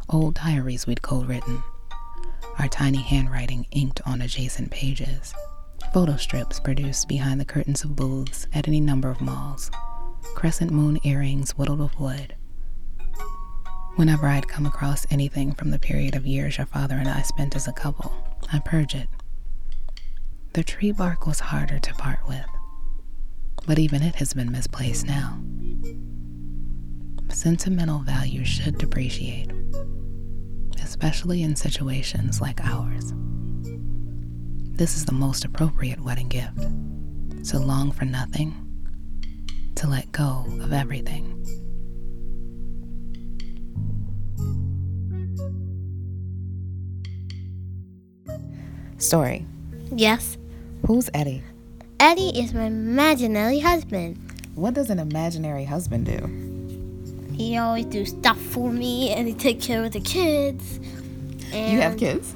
Old 0.10 0.36
diaries 0.36 0.88
we'd 0.88 1.02
co 1.02 1.24
written, 1.24 1.62
our 2.58 2.68
tiny 2.68 3.02
handwriting 3.02 3.66
inked 3.72 4.02
on 4.06 4.22
adjacent 4.22 4.72
pages, 4.72 5.34
photo 5.94 6.16
strips 6.16 6.60
produced 6.60 7.08
behind 7.08 7.40
the 7.40 7.46
curtains 7.46 7.84
of 7.84 7.96
booths 7.96 8.48
at 8.54 8.68
any 8.68 8.82
number 8.82 9.10
of 9.10 9.22
malls, 9.22 9.70
crescent 10.36 10.72
moon 10.72 11.00
earrings 11.04 11.52
whittled 11.58 11.80
with 11.80 12.00
wood. 12.00 12.36
Whenever 14.00 14.28
I'd 14.28 14.48
come 14.48 14.66
across 14.66 15.06
anything 15.12 15.52
from 15.52 15.72
the 15.72 15.78
period 15.78 16.16
of 16.16 16.26
years 16.26 16.58
your 16.58 16.66
father 16.66 16.96
and 16.96 17.10
I 17.10 17.22
spent 17.22 17.54
as 17.54 17.68
a 17.68 17.74
couple, 17.74 18.14
I 18.50 18.60
purge 18.60 18.96
it. 18.96 19.10
The 20.54 20.64
tree 20.64 20.94
bark 20.94 21.28
was 21.28 21.42
harder 21.42 21.80
to 21.80 21.94
part 21.96 22.26
with, 22.26 22.46
but 23.68 23.78
even 23.78 24.02
it 24.02 24.16
has 24.16 24.34
been 24.34 24.54
misplaced 24.54 25.06
now 25.06 25.42
sentimental 27.28 28.00
value 28.00 28.46
should 28.46 28.78
depreciate, 28.78 29.52
especially 30.82 31.44
in 31.44 31.58
situations 31.58 32.40
like 32.40 32.62
ours. 32.64 33.14
This 34.78 34.96
is 34.96 35.04
the 35.04 35.12
most 35.12 35.44
appropriate 35.44 36.00
wedding 36.00 36.30
gift 36.30 36.62
to 37.50 37.60
long 37.60 37.92
for 37.92 38.06
nothing, 38.06 38.56
to 39.76 39.88
let 39.88 40.10
go 40.14 40.46
of 40.62 40.72
everything. 40.72 41.59
Story. 49.00 49.46
Yes. 49.92 50.38
Who's 50.86 51.10
Eddie? 51.14 51.42
Eddie 52.00 52.38
is 52.40 52.54
my 52.54 52.66
imaginary 52.66 53.60
husband. 53.60 54.18
What 54.56 54.74
does 54.74 54.90
an 54.90 55.00
imaginary 55.00 55.64
husband 55.64 56.06
do? 56.06 57.36
He 57.36 57.58
always 57.58 57.86
do 57.86 58.06
stuff 58.06 58.38
for 58.38 58.72
me, 58.72 59.12
and 59.12 59.28
he 59.28 59.34
take 59.34 59.62
care 59.62 59.84
of 59.86 59.94
the 59.94 60.02
kids. 60.02 60.80
And 61.54 61.74
You 61.74 61.80
have 61.82 61.98
kids? 61.98 62.36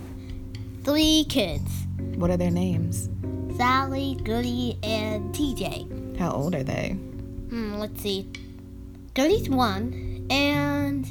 Three 0.84 1.26
kids: 1.28 1.69
What 2.15 2.32
are 2.32 2.38
their 2.38 2.52
names? 2.52 3.10
Sally, 3.58 4.17
Goody, 4.23 4.78
and 4.84 5.36
TJ. 5.36 6.17
How 6.17 6.32
old 6.32 6.56
are 6.56 6.63
they? 6.63 6.91
Hmm, 7.49 7.76
let's 7.76 8.02
see. 8.02 8.30
Goody's 9.13 9.49
one, 9.49 10.26
and 10.30 11.06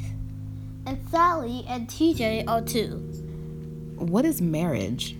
and 0.85 0.99
Sally 1.09 1.63
and 1.67 1.87
TJ 1.87 2.47
are 2.47 2.61
two. 2.61 2.97
What 3.97 4.25
is 4.25 4.41
marriage? 4.41 5.15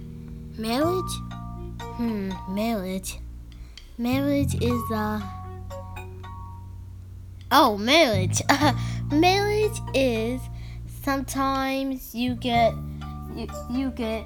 Marriage? 0.57 1.13
Hmm, 1.81 2.31
marriage. 2.47 3.19
Marriage 3.97 4.55
is 4.61 4.91
uh 4.91 5.21
Oh, 7.51 7.77
marriage. 7.77 8.41
marriage 9.11 9.79
is 9.93 10.41
sometimes 11.03 12.13
you 12.15 12.35
get 12.35 12.73
you, 13.35 13.47
you 13.71 13.89
get 13.91 14.23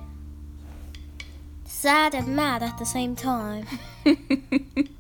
sad 1.66 2.14
and 2.14 2.36
mad 2.36 2.64
at 2.64 2.78
the 2.78 2.86
same 2.86 3.16
time. 3.16 3.66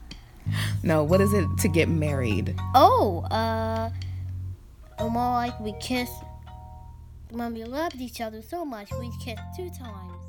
No, 0.84 1.04
what 1.04 1.20
is 1.20 1.34
it 1.34 1.46
to 1.60 1.68
get 1.68 1.90
married? 1.90 2.56
Oh, 2.74 3.26
uh 3.32 3.90
more 5.02 5.34
like 5.34 5.60
we 5.60 5.74
kiss 5.82 6.10
when 7.32 7.54
we 7.54 7.64
loved 7.64 8.00
each 8.00 8.22
other 8.22 8.42
so 8.42 8.64
much 8.64 8.90
we 9.00 9.12
kissed 9.24 9.42
two 9.56 9.70
times. 9.70 10.27